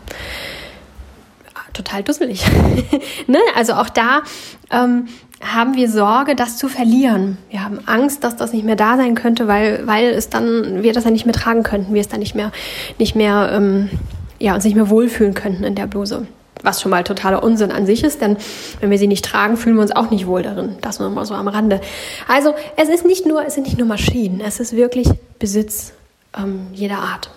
Total 1.72 2.02
dusselig. 2.02 2.42
ne? 3.26 3.38
Also 3.54 3.74
auch 3.74 3.90
da 3.90 4.22
ähm, 4.70 5.08
haben 5.42 5.74
wir 5.74 5.90
Sorge, 5.90 6.34
das 6.34 6.56
zu 6.56 6.68
verlieren. 6.68 7.36
Wir 7.50 7.62
haben 7.62 7.80
Angst, 7.84 8.24
dass 8.24 8.36
das 8.36 8.52
nicht 8.52 8.64
mehr 8.64 8.76
da 8.76 8.96
sein 8.96 9.14
könnte, 9.14 9.46
weil, 9.46 9.86
weil 9.86 10.06
es 10.06 10.30
dann, 10.30 10.82
wir 10.82 10.94
das 10.94 11.04
dann 11.04 11.12
nicht 11.12 11.26
mehr 11.26 11.34
tragen 11.34 11.62
könnten, 11.62 11.92
wir 11.92 12.00
es 12.00 12.08
dann 12.08 12.20
nicht 12.20 12.34
mehr, 12.34 12.50
nicht 12.98 13.14
mehr, 13.14 13.50
ähm, 13.52 13.90
ja, 14.38 14.54
uns 14.54 14.64
nicht 14.64 14.76
mehr 14.76 14.88
wohlfühlen 14.88 15.34
könnten 15.34 15.64
in 15.64 15.74
der 15.74 15.86
Bluse 15.86 16.26
was 16.66 16.82
schon 16.82 16.90
mal 16.90 17.04
totaler 17.04 17.42
Unsinn 17.42 17.70
an 17.70 17.86
sich 17.86 18.04
ist, 18.04 18.20
denn 18.20 18.36
wenn 18.80 18.90
wir 18.90 18.98
sie 18.98 19.06
nicht 19.06 19.24
tragen, 19.24 19.56
fühlen 19.56 19.76
wir 19.76 19.82
uns 19.82 19.94
auch 19.94 20.10
nicht 20.10 20.26
wohl 20.26 20.42
darin. 20.42 20.76
Das 20.82 20.98
nur 20.98 21.08
mal 21.08 21.24
so 21.24 21.34
am 21.34 21.48
Rande. 21.48 21.80
Also 22.28 22.54
es 22.76 22.88
ist 22.88 23.06
nicht 23.06 23.24
nur, 23.24 23.46
es 23.46 23.54
sind 23.54 23.64
nicht 23.64 23.78
nur 23.78 23.86
Maschinen, 23.86 24.40
es 24.40 24.60
ist 24.60 24.74
wirklich 24.74 25.08
Besitz 25.38 25.92
ähm, 26.36 26.66
jeder 26.74 26.98
Art. 26.98 27.30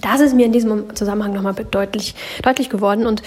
Das 0.00 0.20
ist 0.20 0.34
mir 0.34 0.46
in 0.46 0.52
diesem 0.52 0.94
Zusammenhang 0.94 1.32
nochmal 1.32 1.54
deutlich, 1.54 2.14
deutlich 2.42 2.70
geworden 2.70 3.06
und 3.06 3.22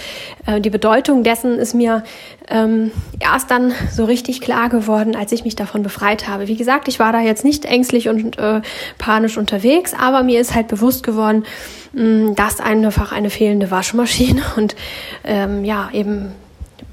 äh, 0.46 0.60
die 0.60 0.70
Bedeutung 0.70 1.22
dessen 1.22 1.58
ist 1.58 1.74
mir 1.74 2.04
ähm, 2.48 2.90
erst 3.20 3.50
dann 3.50 3.72
so 3.90 4.04
richtig 4.04 4.40
klar 4.40 4.68
geworden, 4.68 5.16
als 5.16 5.32
ich 5.32 5.44
mich 5.44 5.56
davon 5.56 5.82
befreit 5.82 6.28
habe. 6.28 6.48
Wie 6.48 6.56
gesagt, 6.56 6.88
ich 6.88 6.98
war 6.98 7.12
da 7.12 7.20
jetzt 7.20 7.44
nicht 7.44 7.64
ängstlich 7.64 8.08
und 8.08 8.38
äh, 8.38 8.60
panisch 8.98 9.38
unterwegs, 9.38 9.94
aber 9.98 10.22
mir 10.22 10.40
ist 10.40 10.54
halt 10.54 10.68
bewusst 10.68 11.02
geworden, 11.02 11.44
mh, 11.92 12.02
mm, 12.02 12.34
dass 12.34 12.60
einfach 12.60 13.12
eine 13.12 13.30
fehlende 13.30 13.70
Waschmaschine 13.70 14.42
und 14.56 14.76
ähm, 15.24 15.64
ja 15.64 15.88
eben 15.92 16.32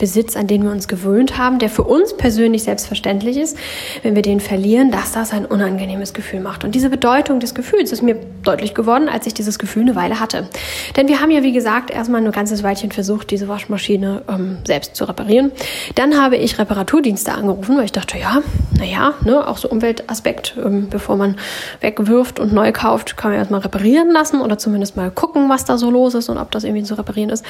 Besitz, 0.02 0.36
an 0.36 0.48
den 0.48 0.64
wir 0.64 0.72
uns 0.72 0.88
gewöhnt 0.88 1.38
haben, 1.38 1.60
der 1.60 1.70
für 1.70 1.84
uns 1.84 2.18
persönlich 2.18 2.64
selbstverständlich 2.64 3.38
ist, 3.38 3.56
wenn 4.02 4.16
wir 4.16 4.24
den 4.24 4.40
verlieren, 4.40 4.90
dass 4.90 5.12
das 5.12 5.32
ein 5.32 5.46
unangenehmes 5.46 6.16
Gefühl 6.16 6.40
macht. 6.40 6.64
Und 6.64 6.74
diese 6.74 6.90
Bedeutung 6.90 7.40
des 7.40 7.54
Gefühls 7.54 7.92
ist 7.92 8.02
mir 8.02 8.16
deutlich 8.42 8.74
geworden, 8.74 9.08
als 9.08 9.28
ich 9.28 9.36
dieses 9.36 9.60
Gefühl 9.60 9.84
eine 9.84 9.96
Weile 9.96 10.20
hatte. 10.20 10.50
Denn 10.96 11.08
wir 11.08 11.22
haben 11.22 11.30
ja, 11.30 11.44
wie 11.44 11.52
gesagt, 11.52 11.92
erstmal 11.92 12.26
ein 12.26 12.32
ganzes 12.32 12.64
Weilchen 12.64 12.92
versucht, 12.92 13.30
diese 13.30 13.48
Waschmaschine 13.48 14.24
ähm, 14.28 14.58
selbst 14.66 14.96
zu 14.96 15.06
reparieren. 15.06 15.52
Dann 15.94 16.20
habe 16.20 16.36
ich 16.36 16.58
Reparaturdienste 16.58 17.34
angerufen, 17.34 17.78
weil 17.78 17.86
ich 17.86 17.92
dachte, 17.92 18.18
ja, 18.18 18.42
naja, 18.76 19.14
ne, 19.24 19.48
auch 19.48 19.58
so 19.58 19.70
Umweltaspekt, 19.70 20.56
ähm, 20.58 20.90
bevor 20.90 21.16
man 21.16 21.36
wegwirft 21.80 22.40
und 22.40 22.54
neu 22.54 22.72
kauft, 22.72 23.18
kann 23.18 23.30
man 23.30 23.40
erstmal 23.40 23.62
reparieren 23.62 24.10
lassen 24.10 24.42
oder 24.42 24.58
zumindest 24.58 24.98
mal 24.98 25.12
gucken, 25.12 25.48
was 25.48 25.64
da 25.66 25.78
so 25.78 25.92
los 25.92 26.16
ist 26.16 26.28
und 26.28 26.40
ob 26.40 26.50
das 26.50 26.64
irgendwie 26.64 26.84
zu 26.84 26.96
reparieren 26.96 27.30
ist. 27.30 27.46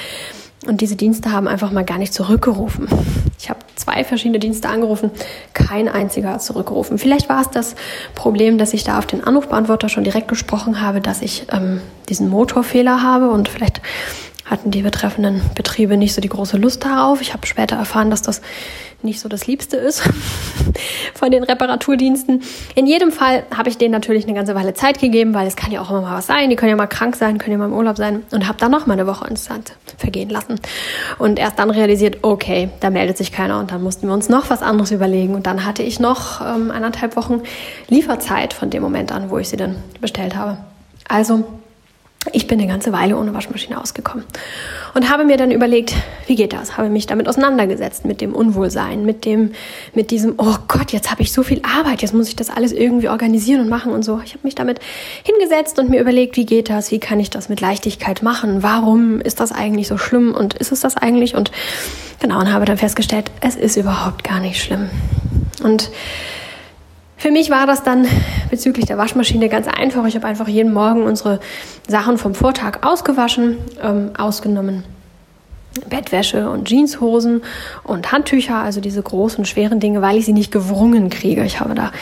Und 0.66 0.80
diese 0.80 0.94
Dienste 0.94 1.32
haben 1.32 1.48
einfach 1.48 1.72
mal 1.72 1.84
gar 1.84 1.98
nicht 1.98 2.14
zurückgerufen. 2.14 2.86
Ich 3.38 3.50
habe 3.50 3.58
zwei 3.74 4.04
verschiedene 4.04 4.38
Dienste 4.38 4.68
angerufen, 4.68 5.10
kein 5.54 5.88
einziger 5.88 6.30
hat 6.30 6.42
zurückgerufen. 6.42 6.98
Vielleicht 6.98 7.28
war 7.28 7.40
es 7.40 7.50
das 7.50 7.74
Problem, 8.14 8.58
dass 8.58 8.72
ich 8.72 8.84
da 8.84 8.98
auf 8.98 9.06
den 9.06 9.24
Anrufbeantworter 9.24 9.88
schon 9.88 10.04
direkt 10.04 10.28
gesprochen 10.28 10.80
habe, 10.80 11.00
dass 11.00 11.20
ich 11.20 11.46
ähm, 11.50 11.80
diesen 12.08 12.28
Motorfehler 12.28 13.02
habe 13.02 13.30
und 13.30 13.48
vielleicht 13.48 13.80
hatten 14.44 14.70
die 14.70 14.82
betreffenden 14.82 15.40
Betriebe 15.54 15.96
nicht 15.96 16.14
so 16.14 16.20
die 16.20 16.28
große 16.28 16.56
Lust 16.56 16.84
darauf. 16.84 17.20
Ich 17.20 17.32
habe 17.32 17.46
später 17.46 17.76
erfahren, 17.76 18.10
dass 18.10 18.22
das 18.22 18.42
nicht 19.02 19.20
so 19.20 19.28
das 19.28 19.46
Liebste 19.46 19.76
ist 19.76 20.02
von 21.14 21.30
den 21.30 21.42
Reparaturdiensten. 21.42 22.42
In 22.74 22.86
jedem 22.86 23.10
Fall 23.10 23.44
habe 23.56 23.68
ich 23.68 23.78
denen 23.78 23.92
natürlich 23.92 24.24
eine 24.24 24.34
ganze 24.34 24.54
Weile 24.54 24.74
Zeit 24.74 25.00
gegeben, 25.00 25.34
weil 25.34 25.46
es 25.46 25.56
kann 25.56 25.72
ja 25.72 25.80
auch 25.80 25.90
immer 25.90 26.02
mal 26.02 26.16
was 26.16 26.26
sein. 26.26 26.50
Die 26.50 26.56
können 26.56 26.70
ja 26.70 26.76
mal 26.76 26.86
krank 26.86 27.16
sein, 27.16 27.38
können 27.38 27.52
ja 27.52 27.58
mal 27.58 27.66
im 27.66 27.72
Urlaub 27.72 27.96
sein 27.96 28.22
und 28.30 28.46
habe 28.46 28.58
dann 28.58 28.70
noch 28.70 28.86
mal 28.86 28.94
eine 28.94 29.06
Woche 29.06 29.26
ins 29.28 29.48
Land 29.48 29.72
vergehen 29.96 30.28
lassen. 30.28 30.60
Und 31.18 31.38
erst 31.38 31.58
dann 31.58 31.70
realisiert, 31.70 32.18
okay, 32.22 32.70
da 32.80 32.90
meldet 32.90 33.16
sich 33.16 33.32
keiner 33.32 33.58
und 33.58 33.70
dann 33.70 33.82
mussten 33.82 34.06
wir 34.06 34.14
uns 34.14 34.28
noch 34.28 34.50
was 34.50 34.62
anderes 34.62 34.90
überlegen. 34.90 35.34
Und 35.34 35.46
dann 35.46 35.64
hatte 35.64 35.82
ich 35.82 35.98
noch 35.98 36.40
ähm, 36.40 36.70
anderthalb 36.70 37.16
Wochen 37.16 37.42
Lieferzeit 37.88 38.54
von 38.54 38.70
dem 38.70 38.82
Moment 38.82 39.12
an, 39.12 39.30
wo 39.30 39.38
ich 39.38 39.48
sie 39.48 39.56
dann 39.56 39.76
bestellt 40.00 40.36
habe. 40.36 40.58
Also 41.08 41.44
ich 42.30 42.46
bin 42.46 42.60
eine 42.60 42.68
ganze 42.68 42.92
Weile 42.92 43.16
ohne 43.16 43.34
Waschmaschine 43.34 43.80
ausgekommen 43.80 44.24
und 44.94 45.10
habe 45.10 45.24
mir 45.24 45.36
dann 45.36 45.50
überlegt, 45.50 45.94
wie 46.26 46.36
geht 46.36 46.52
das? 46.52 46.76
Habe 46.76 46.88
mich 46.88 47.06
damit 47.06 47.28
auseinandergesetzt 47.28 48.04
mit 48.04 48.20
dem 48.20 48.34
Unwohlsein, 48.34 49.04
mit 49.04 49.24
dem, 49.24 49.52
mit 49.92 50.12
diesem, 50.12 50.34
oh 50.38 50.54
Gott, 50.68 50.92
jetzt 50.92 51.10
habe 51.10 51.22
ich 51.22 51.32
so 51.32 51.42
viel 51.42 51.60
Arbeit, 51.64 52.00
jetzt 52.00 52.14
muss 52.14 52.28
ich 52.28 52.36
das 52.36 52.48
alles 52.48 52.70
irgendwie 52.70 53.08
organisieren 53.08 53.60
und 53.60 53.68
machen 53.68 53.92
und 53.92 54.04
so. 54.04 54.20
Ich 54.24 54.34
habe 54.34 54.44
mich 54.44 54.54
damit 54.54 54.78
hingesetzt 55.24 55.80
und 55.80 55.90
mir 55.90 56.00
überlegt, 56.00 56.36
wie 56.36 56.46
geht 56.46 56.70
das? 56.70 56.92
Wie 56.92 57.00
kann 57.00 57.18
ich 57.18 57.30
das 57.30 57.48
mit 57.48 57.60
Leichtigkeit 57.60 58.22
machen? 58.22 58.62
Warum 58.62 59.20
ist 59.20 59.40
das 59.40 59.50
eigentlich 59.50 59.88
so 59.88 59.98
schlimm 59.98 60.32
und 60.32 60.54
ist 60.54 60.70
es 60.70 60.80
das 60.80 60.96
eigentlich? 60.96 61.34
Und 61.34 61.50
genau, 62.20 62.38
und 62.38 62.52
habe 62.52 62.66
dann 62.66 62.78
festgestellt, 62.78 63.32
es 63.40 63.56
ist 63.56 63.76
überhaupt 63.76 64.22
gar 64.22 64.38
nicht 64.38 64.62
schlimm. 64.62 64.90
Und 65.64 65.90
für 67.22 67.30
mich 67.30 67.50
war 67.50 67.68
das 67.68 67.84
dann 67.84 68.08
bezüglich 68.50 68.86
der 68.86 68.98
Waschmaschine 68.98 69.48
ganz 69.48 69.68
einfach. 69.68 70.04
Ich 70.06 70.16
habe 70.16 70.26
einfach 70.26 70.48
jeden 70.48 70.72
Morgen 70.72 71.04
unsere 71.04 71.38
Sachen 71.86 72.18
vom 72.18 72.34
Vortag 72.34 72.84
ausgewaschen, 72.84 73.58
ähm, 73.80 74.10
ausgenommen 74.18 74.82
Bettwäsche 75.88 76.50
und 76.50 76.68
Jeanshosen 76.68 77.42
und 77.84 78.10
Handtücher, 78.10 78.56
also 78.56 78.80
diese 78.80 79.00
großen, 79.00 79.44
schweren 79.44 79.78
Dinge, 79.78 80.02
weil 80.02 80.16
ich 80.16 80.24
sie 80.24 80.32
nicht 80.32 80.50
gewrungen 80.50 81.10
kriege. 81.10 81.44
Ich 81.44 81.60
habe 81.60 81.76
da 81.76 81.92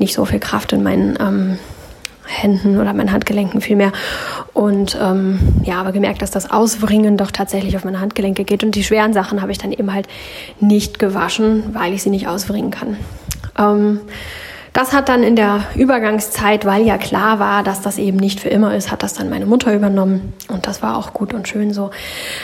nicht 0.00 0.12
so 0.12 0.24
viel 0.24 0.40
Kraft 0.40 0.72
in 0.72 0.82
meinen 0.82 1.16
ähm, 1.20 1.58
Händen 2.26 2.80
oder 2.80 2.92
meinen 2.94 3.12
Handgelenken 3.12 3.60
vielmehr. 3.60 3.92
Und 4.54 4.98
ähm, 5.00 5.38
ja, 5.62 5.76
aber 5.76 5.92
gemerkt, 5.92 6.20
dass 6.20 6.32
das 6.32 6.50
Auswringen 6.50 7.16
doch 7.16 7.30
tatsächlich 7.30 7.76
auf 7.76 7.84
meine 7.84 8.00
Handgelenke 8.00 8.42
geht. 8.42 8.64
Und 8.64 8.74
die 8.74 8.82
schweren 8.82 9.12
Sachen 9.12 9.40
habe 9.40 9.52
ich 9.52 9.58
dann 9.58 9.70
eben 9.70 9.94
halt 9.94 10.08
nicht 10.58 10.98
gewaschen, 10.98 11.62
weil 11.74 11.92
ich 11.92 12.02
sie 12.02 12.10
nicht 12.10 12.26
auswringen 12.26 12.72
kann. 12.72 12.96
Ähm, 13.56 14.00
das 14.74 14.92
hat 14.92 15.08
dann 15.08 15.22
in 15.22 15.36
der 15.36 15.62
Übergangszeit, 15.76 16.64
weil 16.64 16.84
ja 16.84 16.98
klar 16.98 17.38
war, 17.38 17.62
dass 17.62 17.80
das 17.80 17.96
eben 17.96 18.16
nicht 18.16 18.40
für 18.40 18.48
immer 18.48 18.74
ist, 18.74 18.90
hat 18.90 19.04
das 19.04 19.14
dann 19.14 19.30
meine 19.30 19.46
Mutter 19.46 19.72
übernommen. 19.72 20.32
Und 20.48 20.66
das 20.66 20.82
war 20.82 20.98
auch 20.98 21.14
gut 21.14 21.32
und 21.32 21.46
schön 21.46 21.72
so. 21.72 21.92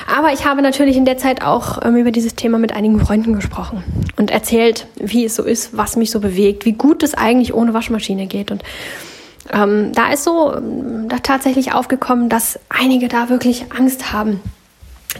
Aber 0.06 0.32
ich 0.32 0.46
habe 0.46 0.62
natürlich 0.62 0.96
in 0.96 1.04
der 1.04 1.18
Zeit 1.18 1.42
auch 1.42 1.84
ähm, 1.84 1.96
über 1.96 2.12
dieses 2.12 2.36
Thema 2.36 2.58
mit 2.58 2.72
einigen 2.72 3.00
Freunden 3.00 3.34
gesprochen 3.34 3.82
und 4.16 4.30
erzählt, 4.30 4.86
wie 4.94 5.24
es 5.24 5.34
so 5.34 5.42
ist, 5.42 5.76
was 5.76 5.96
mich 5.96 6.12
so 6.12 6.20
bewegt, 6.20 6.64
wie 6.64 6.72
gut 6.72 7.02
es 7.02 7.14
eigentlich 7.14 7.52
ohne 7.52 7.74
Waschmaschine 7.74 8.28
geht. 8.28 8.52
Und 8.52 8.62
ähm, 9.52 9.90
da 9.92 10.12
ist 10.12 10.22
so 10.22 10.54
ähm, 10.54 11.08
da 11.08 11.18
tatsächlich 11.18 11.74
aufgekommen, 11.74 12.28
dass 12.28 12.60
einige 12.68 13.08
da 13.08 13.28
wirklich 13.28 13.66
Angst 13.76 14.12
haben 14.12 14.40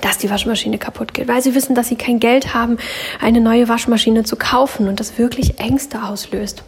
dass 0.01 0.19
die 0.19 0.31
Waschmaschine 0.31 0.79
kaputt 0.79 1.15
geht, 1.15 1.29
weil 1.29 1.43
sie 1.43 1.55
wissen, 1.55 1.75
dass 1.75 1.89
sie 1.89 1.97
kein 1.97 2.21
Geld 2.21 2.55
haben, 2.55 2.79
eine 3.21 3.41
neue 3.41 3.69
Waschmaschine 3.69 4.25
zu 4.25 4.37
kaufen 4.37 4.89
und 4.89 5.01
das 5.01 5.19
wirklich 5.19 5.59
Ängste 5.59 6.03
auslöst. 6.03 6.63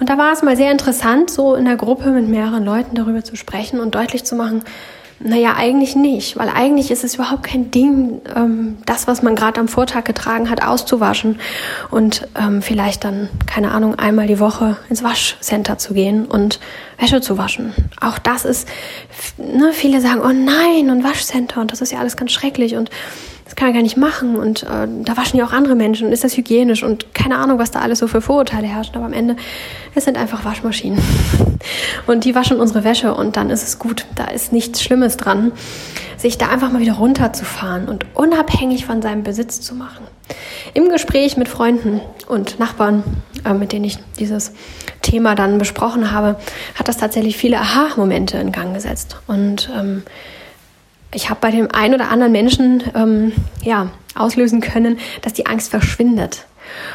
Und 0.00 0.08
da 0.08 0.18
war 0.18 0.32
es 0.32 0.42
mal 0.42 0.56
sehr 0.56 0.70
interessant, 0.70 1.30
so 1.30 1.54
in 1.54 1.64
der 1.64 1.76
Gruppe 1.76 2.10
mit 2.10 2.28
mehreren 2.28 2.64
Leuten 2.64 2.94
darüber 2.94 3.24
zu 3.24 3.36
sprechen 3.36 3.80
und 3.80 3.94
deutlich 3.94 4.24
zu 4.24 4.36
machen, 4.36 4.62
naja, 5.20 5.54
eigentlich 5.56 5.96
nicht, 5.96 6.36
weil 6.36 6.48
eigentlich 6.48 6.90
ist 6.90 7.04
es 7.04 7.14
überhaupt 7.14 7.44
kein 7.44 7.70
Ding, 7.70 8.20
ähm, 8.34 8.78
das, 8.84 9.06
was 9.06 9.22
man 9.22 9.34
gerade 9.34 9.60
am 9.60 9.68
Vortag 9.68 10.04
getragen 10.04 10.50
hat, 10.50 10.62
auszuwaschen 10.62 11.38
und 11.90 12.26
ähm, 12.38 12.62
vielleicht 12.62 13.04
dann, 13.04 13.28
keine 13.46 13.70
Ahnung, 13.70 13.94
einmal 13.94 14.26
die 14.26 14.40
Woche 14.40 14.76
ins 14.90 15.02
Waschcenter 15.02 15.78
zu 15.78 15.94
gehen 15.94 16.26
und 16.26 16.60
Wäsche 16.98 17.20
zu 17.20 17.38
waschen. 17.38 17.72
Auch 18.00 18.18
das 18.18 18.44
ist, 18.44 18.68
ne, 19.38 19.72
viele 19.72 20.00
sagen, 20.00 20.20
oh 20.20 20.32
nein, 20.32 20.90
und 20.90 21.04
Waschcenter 21.04 21.60
und 21.60 21.72
das 21.72 21.80
ist 21.80 21.92
ja 21.92 22.00
alles 22.00 22.16
ganz 22.16 22.32
schrecklich 22.32 22.74
und 22.76 22.90
das 23.44 23.56
kann 23.56 23.68
man 23.68 23.74
gar 23.74 23.82
nicht 23.82 23.96
machen 23.96 24.36
und 24.36 24.62
äh, 24.62 24.88
da 25.02 25.16
waschen 25.16 25.38
ja 25.38 25.44
auch 25.44 25.52
andere 25.52 25.74
Menschen 25.74 26.06
und 26.06 26.12
ist 26.12 26.24
das 26.24 26.36
hygienisch 26.36 26.82
und 26.82 27.14
keine 27.14 27.36
Ahnung, 27.36 27.58
was 27.58 27.70
da 27.70 27.80
alles 27.80 27.98
so 27.98 28.06
für 28.06 28.20
Vorurteile 28.20 28.66
herrschen, 28.66 28.96
aber 28.96 29.04
am 29.04 29.12
Ende, 29.12 29.36
es 29.94 30.04
sind 30.04 30.16
einfach 30.16 30.44
Waschmaschinen 30.44 30.98
und 32.06 32.24
die 32.24 32.34
waschen 32.34 32.58
unsere 32.58 32.84
Wäsche 32.84 33.14
und 33.14 33.36
dann 33.36 33.50
ist 33.50 33.62
es 33.62 33.78
gut, 33.78 34.06
da 34.14 34.24
ist 34.26 34.52
nichts 34.52 34.82
Schlimmes 34.82 35.18
dran, 35.18 35.52
sich 36.16 36.38
da 36.38 36.48
einfach 36.48 36.72
mal 36.72 36.80
wieder 36.80 36.94
runterzufahren 36.94 37.88
und 37.88 38.06
unabhängig 38.14 38.86
von 38.86 39.02
seinem 39.02 39.24
Besitz 39.24 39.60
zu 39.60 39.74
machen. 39.74 40.06
Im 40.72 40.88
Gespräch 40.88 41.36
mit 41.36 41.48
Freunden 41.48 42.00
und 42.26 42.58
Nachbarn, 42.58 43.04
äh, 43.44 43.52
mit 43.52 43.72
denen 43.72 43.84
ich 43.84 43.98
dieses 44.18 44.52
Thema 45.02 45.34
dann 45.34 45.58
besprochen 45.58 46.12
habe, 46.12 46.36
hat 46.76 46.88
das 46.88 46.96
tatsächlich 46.96 47.36
viele 47.36 47.58
Aha-Momente 47.58 48.38
in 48.38 48.52
Gang 48.52 48.72
gesetzt 48.72 49.18
und 49.26 49.70
ähm, 49.78 50.02
ich 51.14 51.30
habe 51.30 51.40
bei 51.40 51.50
dem 51.50 51.70
einen 51.72 51.94
oder 51.94 52.10
anderen 52.10 52.32
Menschen 52.32 52.82
ähm, 52.94 53.32
ja, 53.62 53.90
auslösen 54.14 54.60
können, 54.60 54.98
dass 55.22 55.32
die 55.32 55.46
Angst 55.46 55.70
verschwindet 55.70 56.46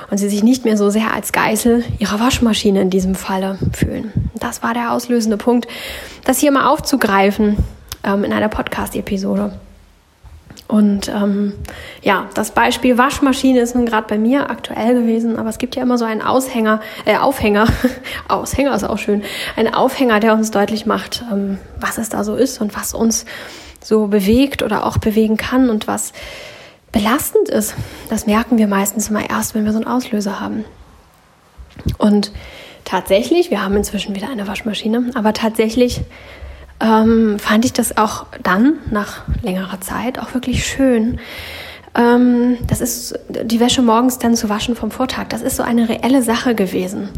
und 0.10 0.18
sie 0.18 0.30
sich 0.30 0.44
nicht 0.44 0.66
mehr 0.66 0.78
so 0.78 0.90
sehr 0.90 1.14
als 1.14 1.32
Geißel 1.32 1.84
ihrer 2.00 2.20
Waschmaschine 2.20 2.82
in 2.82 2.90
diesem 2.90 3.16
Falle 3.16 3.58
fühlen. 3.74 4.12
Das 4.36 4.64
war 4.64 4.74
der 4.74 4.92
auslösende 4.92 5.38
Punkt, 5.38 5.68
das 6.26 6.40
hier 6.40 6.52
mal 6.52 6.68
aufzugreifen 6.68 7.58
ähm, 8.04 8.24
in 8.24 8.34
einer 8.34 8.50
Podcast-Episode. 8.50 9.54
Und 10.68 11.10
ähm, 11.10 11.54
ja, 12.04 12.28
das 12.36 12.52
Beispiel 12.52 13.00
Waschmaschine 13.00 13.60
ist 13.60 13.74
nun 13.74 13.88
gerade 13.88 14.06
bei 14.08 14.20
mir 14.20 14.52
aktuell 14.52 14.94
gewesen, 14.94 15.38
aber 15.38 15.50
es 15.50 15.58
gibt 15.58 15.76
ja 15.76 15.82
immer 15.82 15.98
so 15.98 16.06
einen 16.06 16.22
Aushänger, 16.22 16.80
äh, 17.06 17.18
Aufhänger, 17.18 17.66
Aushänger 18.28 18.76
ist 18.76 18.84
auch 18.84 19.00
schön, 19.00 19.24
einen 19.56 19.74
Aufhänger, 19.74 20.20
der 20.20 20.34
uns 20.34 20.52
deutlich 20.52 20.86
macht, 20.86 21.26
ähm, 21.32 21.58
was 21.80 21.98
es 21.98 22.10
da 22.10 22.24
so 22.24 22.36
ist 22.36 22.62
und 22.62 22.76
was 22.76 22.94
uns 22.94 23.26
so 23.82 24.08
bewegt 24.08 24.64
oder 24.64 24.86
auch 24.86 24.98
bewegen 24.98 25.38
kann 25.38 25.70
und 25.70 25.88
was 25.88 26.14
belastend 26.92 27.50
ist, 27.50 27.76
das 28.10 28.26
merken 28.26 28.58
wir 28.58 28.68
meistens 28.68 29.10
immer 29.10 29.30
erst, 29.30 29.56
wenn 29.56 29.66
wir 29.66 29.72
so 29.72 29.78
einen 29.78 29.88
Auslöser 29.88 30.40
haben. 30.40 30.66
Und 31.98 32.32
tatsächlich, 32.84 33.52
wir 33.52 33.64
haben 33.64 33.78
inzwischen 33.78 34.16
wieder 34.16 34.30
eine 34.30 34.48
Waschmaschine, 34.48 35.12
aber 35.14 35.34
tatsächlich 35.34 36.02
ähm, 36.80 37.38
fand 37.40 37.66
ich 37.66 37.74
das 37.74 37.98
auch 37.98 38.26
dann, 38.42 38.80
nach 38.90 39.24
längerer 39.42 39.82
Zeit, 39.82 40.20
auch 40.20 40.34
wirklich 40.34 40.66
schön. 40.66 41.20
Ähm, 41.96 42.58
das 42.68 42.82
ist 42.82 43.18
die 43.30 43.60
Wäsche 43.60 43.82
morgens 43.82 44.20
dann 44.20 44.36
zu 44.36 44.50
waschen 44.50 44.76
vom 44.76 44.92
Vortag. 44.92 45.28
Das 45.30 45.42
ist 45.42 45.56
so 45.58 45.64
eine 45.64 45.90
reelle 45.90 46.22
Sache 46.22 46.56
gewesen. 46.56 47.10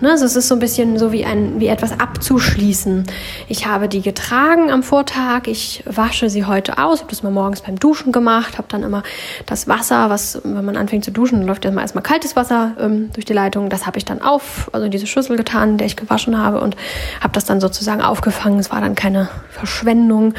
Ne? 0.00 0.10
Also 0.10 0.26
es 0.26 0.36
ist 0.36 0.48
so 0.48 0.54
ein 0.56 0.58
bisschen 0.58 0.98
so 0.98 1.12
wie, 1.12 1.24
ein, 1.24 1.60
wie 1.60 1.68
etwas 1.68 1.98
abzuschließen. 1.98 3.04
Ich 3.48 3.66
habe 3.66 3.88
die 3.88 4.02
getragen 4.02 4.70
am 4.70 4.82
Vortag, 4.82 5.46
ich 5.46 5.84
wasche 5.86 6.28
sie 6.28 6.44
heute 6.44 6.78
aus, 6.78 7.00
habe 7.00 7.10
das 7.10 7.22
mal 7.22 7.30
morgens 7.30 7.62
beim 7.62 7.78
Duschen 7.78 8.12
gemacht, 8.12 8.58
habe 8.58 8.68
dann 8.68 8.82
immer 8.82 9.02
das 9.46 9.68
Wasser, 9.68 10.10
was, 10.10 10.40
wenn 10.44 10.64
man 10.64 10.76
anfängt 10.76 11.04
zu 11.04 11.12
duschen, 11.12 11.46
läuft 11.46 11.64
erstmal 11.64 11.84
erstmal 11.84 12.02
kaltes 12.02 12.36
Wasser 12.36 12.74
ähm, 12.80 13.10
durch 13.14 13.24
die 13.24 13.32
Leitung. 13.32 13.70
Das 13.70 13.86
habe 13.86 13.98
ich 13.98 14.04
dann 14.04 14.20
auf, 14.20 14.68
also 14.72 14.88
diese 14.88 15.06
Schüssel 15.06 15.36
getan, 15.36 15.78
der 15.78 15.86
ich 15.86 15.96
gewaschen 15.96 16.36
habe 16.36 16.60
und 16.60 16.76
habe 17.20 17.32
das 17.32 17.44
dann 17.44 17.60
sozusagen 17.60 18.02
aufgefangen. 18.02 18.58
Es 18.58 18.70
war 18.70 18.80
dann 18.80 18.94
keine 18.96 19.28
Verschwendung 19.50 20.34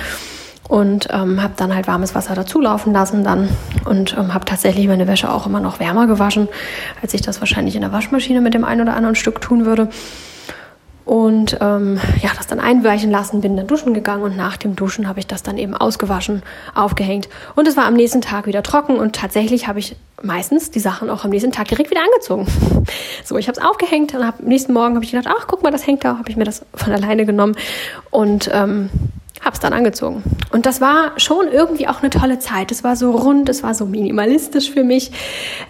und 0.67 1.07
ähm, 1.11 1.41
habe 1.41 1.53
dann 1.55 1.73
halt 1.73 1.87
warmes 1.87 2.15
Wasser 2.15 2.35
dazulaufen 2.35 2.93
lassen 2.93 3.23
dann 3.23 3.49
und 3.85 4.15
ähm, 4.17 4.33
habe 4.33 4.45
tatsächlich 4.45 4.87
meine 4.87 5.07
Wäsche 5.07 5.31
auch 5.31 5.45
immer 5.45 5.59
noch 5.59 5.79
wärmer 5.79 6.07
gewaschen, 6.07 6.49
als 7.01 7.13
ich 7.13 7.21
das 7.21 7.39
wahrscheinlich 7.39 7.75
in 7.75 7.81
der 7.81 7.91
Waschmaschine 7.93 8.41
mit 8.41 8.53
dem 8.53 8.65
einen 8.65 8.81
oder 8.81 8.95
anderen 8.95 9.15
Stück 9.15 9.41
tun 9.41 9.65
würde. 9.65 9.89
Und 11.07 11.57
ähm, 11.61 12.01
ja, 12.21 12.31
das 12.35 12.47
dann 12.47 12.59
einweichen 12.59 13.09
lassen, 13.09 13.39
bin 13.39 13.55
dann 13.55 13.65
duschen 13.65 13.93
gegangen 13.93 14.23
und 14.23 14.35
nach 14.35 14.57
dem 14.57 14.75
Duschen 14.75 15.07
habe 15.07 15.19
ich 15.19 15.27
das 15.27 15.41
dann 15.41 15.57
eben 15.57 15.73
ausgewaschen, 15.73 16.43
aufgehängt 16.75 17.29
und 17.55 17.65
es 17.65 17.77
war 17.77 17.85
am 17.85 17.93
nächsten 17.93 18.19
Tag 18.19 18.45
wieder 18.45 18.61
trocken 18.61 18.97
und 18.97 19.15
tatsächlich 19.15 19.69
habe 19.69 19.79
ich 19.79 19.95
meistens 20.21 20.69
die 20.69 20.81
Sachen 20.81 21.09
auch 21.09 21.23
am 21.23 21.29
nächsten 21.29 21.53
Tag 21.53 21.69
direkt 21.69 21.91
wieder 21.91 22.01
angezogen. 22.01 22.47
So, 23.23 23.37
ich 23.37 23.49
habe 23.49 23.59
es 23.59 23.65
aufgehängt 23.65 24.13
und 24.13 24.25
hab, 24.25 24.39
am 24.39 24.45
nächsten 24.45 24.71
Morgen 24.71 24.95
habe 24.95 25.03
ich 25.03 25.11
gedacht, 25.11 25.33
ach 25.37 25.47
guck 25.47 25.61
mal, 25.63 25.71
das 25.71 25.85
hängt 25.85 26.05
da, 26.05 26.17
habe 26.17 26.29
ich 26.29 26.37
mir 26.37 26.45
das 26.45 26.65
von 26.73 26.93
alleine 26.93 27.25
genommen 27.25 27.55
und 28.09 28.49
ähm, 28.53 28.89
hab's 29.43 29.59
dann 29.59 29.73
angezogen. 29.73 30.23
Und 30.51 30.65
das 30.65 30.81
war 30.81 31.19
schon 31.19 31.47
irgendwie 31.47 31.87
auch 31.87 32.01
eine 32.01 32.09
tolle 32.09 32.39
Zeit. 32.39 32.71
Es 32.71 32.83
war 32.83 32.95
so 32.95 33.11
rund, 33.11 33.49
es 33.49 33.63
war 33.63 33.73
so 33.73 33.85
minimalistisch 33.85 34.71
für 34.71 34.83
mich. 34.83 35.11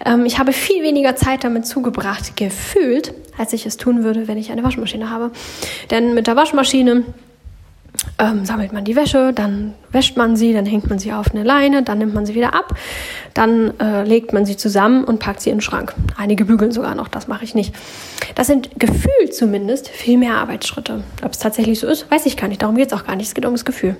Ähm, 0.04 0.26
ich 0.26 0.38
habe 0.38 0.52
viel 0.52 0.82
weniger 0.82 1.16
Zeit 1.16 1.44
damit 1.44 1.66
zugebracht, 1.66 2.36
gefühlt, 2.36 3.14
als 3.36 3.52
ich 3.52 3.66
es 3.66 3.76
tun 3.76 4.04
würde, 4.04 4.28
wenn 4.28 4.38
ich 4.38 4.50
eine 4.50 4.64
Waschmaschine 4.64 5.10
habe. 5.10 5.30
Denn 5.90 6.14
mit 6.14 6.26
der 6.26 6.36
Waschmaschine 6.36 7.04
ähm, 8.18 8.44
sammelt 8.44 8.72
man 8.72 8.84
die 8.84 8.96
Wäsche, 8.96 9.32
dann 9.32 9.74
wäscht 9.92 10.16
man 10.16 10.36
sie, 10.36 10.52
dann 10.52 10.66
hängt 10.66 10.88
man 10.88 10.98
sie 10.98 11.12
auf 11.12 11.30
eine 11.32 11.44
Leine, 11.44 11.82
dann 11.82 11.98
nimmt 11.98 12.14
man 12.14 12.26
sie 12.26 12.34
wieder 12.34 12.54
ab, 12.54 12.74
dann 13.34 13.78
äh, 13.78 14.02
legt 14.04 14.32
man 14.32 14.44
sie 14.44 14.56
zusammen 14.56 15.04
und 15.04 15.18
packt 15.20 15.40
sie 15.40 15.50
in 15.50 15.56
den 15.56 15.62
Schrank. 15.62 15.94
Einige 16.16 16.44
bügeln 16.44 16.72
sogar 16.72 16.94
noch, 16.94 17.08
das 17.08 17.28
mache 17.28 17.44
ich 17.44 17.54
nicht. 17.54 17.74
Das 18.34 18.46
sind 18.46 18.70
gefühlt 18.78 19.34
zumindest 19.34 19.88
viel 19.88 20.18
mehr 20.18 20.34
Arbeitsschritte. 20.34 21.02
Ob 21.24 21.32
es 21.32 21.38
tatsächlich 21.38 21.80
so 21.80 21.86
ist, 21.86 22.10
weiß 22.10 22.26
ich 22.26 22.36
gar 22.36 22.48
nicht. 22.48 22.62
Darum 22.62 22.76
geht 22.76 22.88
es 22.88 22.92
auch 22.92 23.06
gar 23.06 23.16
nicht. 23.16 23.28
Es 23.28 23.34
geht 23.34 23.46
um 23.46 23.52
das 23.52 23.64
Gefühl. 23.64 23.96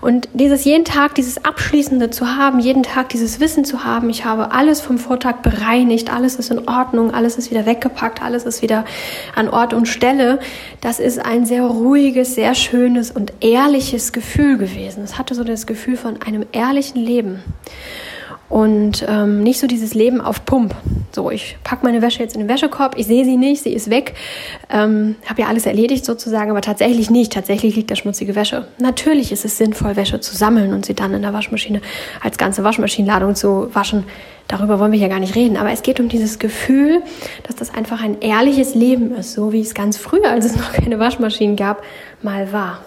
Und 0.00 0.28
dieses 0.32 0.64
jeden 0.64 0.84
Tag, 0.84 1.14
dieses 1.14 1.44
Abschließende 1.44 2.10
zu 2.10 2.36
haben, 2.36 2.60
jeden 2.60 2.82
Tag 2.82 3.08
dieses 3.10 3.40
Wissen 3.40 3.64
zu 3.64 3.84
haben, 3.84 4.10
ich 4.10 4.24
habe 4.24 4.52
alles 4.52 4.80
vom 4.80 4.98
Vortag 4.98 5.42
bereinigt, 5.42 6.12
alles 6.12 6.36
ist 6.36 6.50
in 6.50 6.68
Ordnung, 6.68 7.12
alles 7.12 7.36
ist 7.36 7.50
wieder 7.50 7.66
weggepackt, 7.66 8.22
alles 8.22 8.44
ist 8.44 8.62
wieder 8.62 8.84
an 9.34 9.48
Ort 9.48 9.74
und 9.74 9.86
Stelle, 9.86 10.38
das 10.80 10.98
ist 10.98 11.24
ein 11.24 11.44
sehr 11.44 11.62
ruhiges, 11.62 12.34
sehr 12.34 12.54
schönes 12.54 13.10
und 13.10 13.32
ehrliches 13.50 14.12
Gefühl 14.12 14.58
gewesen. 14.58 15.02
Es 15.04 15.18
hatte 15.18 15.34
so 15.34 15.44
das 15.44 15.66
Gefühl 15.66 15.96
von 15.96 16.20
einem 16.22 16.46
ehrlichen 16.52 17.00
Leben. 17.00 17.42
und 18.48 19.04
ähm, 19.06 19.42
nicht 19.42 19.60
so 19.60 19.66
dieses 19.66 19.92
Leben 19.92 20.20
auf 20.20 20.44
Pump. 20.46 20.74
So, 21.12 21.30
ich 21.30 21.58
packe 21.64 21.84
meine 21.84 22.00
Wäsche 22.00 22.22
jetzt 22.22 22.34
in 22.34 22.40
den 22.40 22.48
Wäschekorb, 22.48 22.96
ich 22.96 23.06
sehe 23.06 23.24
sie 23.24 23.36
nicht, 23.36 23.62
sie 23.62 23.72
ist 23.72 23.90
weg, 23.90 24.14
ähm, 24.70 25.16
habe 25.26 25.42
ja 25.42 25.48
alles 25.48 25.66
erledigt 25.66 26.04
sozusagen, 26.04 26.50
aber 26.50 26.62
tatsächlich 26.62 27.10
nicht. 27.10 27.32
Tatsächlich 27.32 27.76
liegt 27.76 27.90
da 27.90 27.96
schmutzige 27.96 28.34
Wäsche. 28.34 28.66
Natürlich 28.78 29.32
ist 29.32 29.44
es 29.44 29.58
sinnvoll, 29.58 29.96
Wäsche 29.96 30.20
zu 30.20 30.34
sammeln 30.34 30.72
und 30.72 30.86
sie 30.86 30.94
dann 30.94 31.12
in 31.12 31.22
der 31.22 31.34
Waschmaschine 31.34 31.82
als 32.22 32.38
ganze 32.38 32.64
Waschmaschinenladung 32.64 33.34
zu 33.34 33.74
waschen. 33.74 34.04
Darüber 34.48 34.80
wollen 34.80 34.92
wir 34.92 34.98
ja 34.98 35.08
gar 35.08 35.20
nicht 35.20 35.34
reden. 35.34 35.58
Aber 35.58 35.70
es 35.70 35.82
geht 35.82 36.00
um 36.00 36.08
dieses 36.08 36.38
Gefühl, 36.38 37.02
dass 37.46 37.56
das 37.56 37.74
einfach 37.74 38.02
ein 38.02 38.22
ehrliches 38.22 38.74
Leben 38.74 39.14
ist, 39.14 39.34
so 39.34 39.52
wie 39.52 39.60
es 39.60 39.74
ganz 39.74 39.98
früher, 39.98 40.30
als 40.30 40.46
es 40.46 40.56
noch 40.56 40.72
keine 40.72 40.98
Waschmaschinen 40.98 41.54
gab, 41.54 41.82
mal 42.22 42.50
war. 42.50 42.80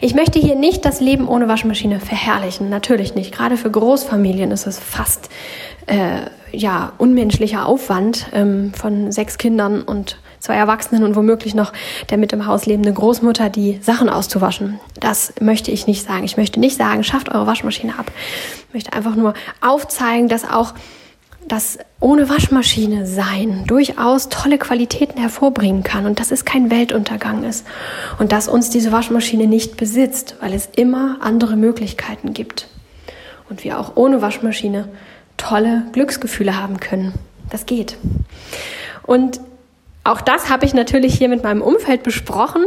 Ich 0.00 0.14
möchte 0.14 0.38
hier 0.38 0.56
nicht 0.56 0.84
das 0.84 1.00
Leben 1.00 1.28
ohne 1.28 1.48
Waschmaschine 1.48 2.00
verherrlichen, 2.00 2.68
natürlich 2.68 3.14
nicht. 3.14 3.32
Gerade 3.32 3.56
für 3.56 3.70
Großfamilien 3.70 4.50
ist 4.50 4.66
es 4.66 4.78
fast 4.78 5.28
äh, 5.86 6.22
ja 6.52 6.92
unmenschlicher 6.98 7.66
Aufwand 7.66 8.26
ähm, 8.32 8.72
von 8.74 9.12
sechs 9.12 9.38
Kindern 9.38 9.82
und 9.82 10.18
zwei 10.38 10.54
Erwachsenen 10.54 11.04
und 11.04 11.14
womöglich 11.14 11.54
noch 11.54 11.72
der 12.10 12.18
mit 12.18 12.32
im 12.32 12.46
Haus 12.46 12.66
lebende 12.66 12.92
Großmutter, 12.92 13.48
die 13.48 13.78
Sachen 13.80 14.08
auszuwaschen. 14.08 14.80
Das 14.98 15.32
möchte 15.40 15.70
ich 15.70 15.86
nicht 15.86 16.04
sagen. 16.04 16.24
Ich 16.24 16.36
möchte 16.36 16.58
nicht 16.58 16.76
sagen, 16.76 17.04
schafft 17.04 17.28
eure 17.28 17.46
Waschmaschine 17.46 17.98
ab. 17.98 18.10
Ich 18.68 18.74
möchte 18.74 18.92
einfach 18.92 19.14
nur 19.14 19.34
aufzeigen, 19.60 20.28
dass 20.28 20.48
auch 20.48 20.74
das 21.48 21.78
ohne 22.00 22.28
Waschmaschine 22.28 23.06
sein 23.06 23.64
durchaus 23.66 24.28
tolle 24.28 24.58
Qualitäten 24.58 25.18
hervorbringen 25.18 25.82
kann 25.82 26.06
und 26.06 26.20
dass 26.20 26.30
es 26.30 26.44
kein 26.44 26.70
Weltuntergang 26.70 27.44
ist 27.44 27.66
und 28.18 28.32
dass 28.32 28.48
uns 28.48 28.70
diese 28.70 28.92
Waschmaschine 28.92 29.46
nicht 29.46 29.76
besitzt, 29.76 30.36
weil 30.40 30.54
es 30.54 30.68
immer 30.76 31.18
andere 31.20 31.56
Möglichkeiten 31.56 32.32
gibt 32.32 32.68
und 33.48 33.64
wir 33.64 33.78
auch 33.78 33.96
ohne 33.96 34.22
Waschmaschine 34.22 34.88
tolle 35.36 35.84
Glücksgefühle 35.92 36.60
haben 36.60 36.80
können. 36.80 37.14
Das 37.50 37.66
geht. 37.66 37.96
Und 39.02 39.40
auch 40.04 40.20
das 40.20 40.48
habe 40.48 40.64
ich 40.64 40.74
natürlich 40.74 41.14
hier 41.14 41.28
mit 41.28 41.42
meinem 41.42 41.62
Umfeld 41.62 42.02
besprochen 42.02 42.64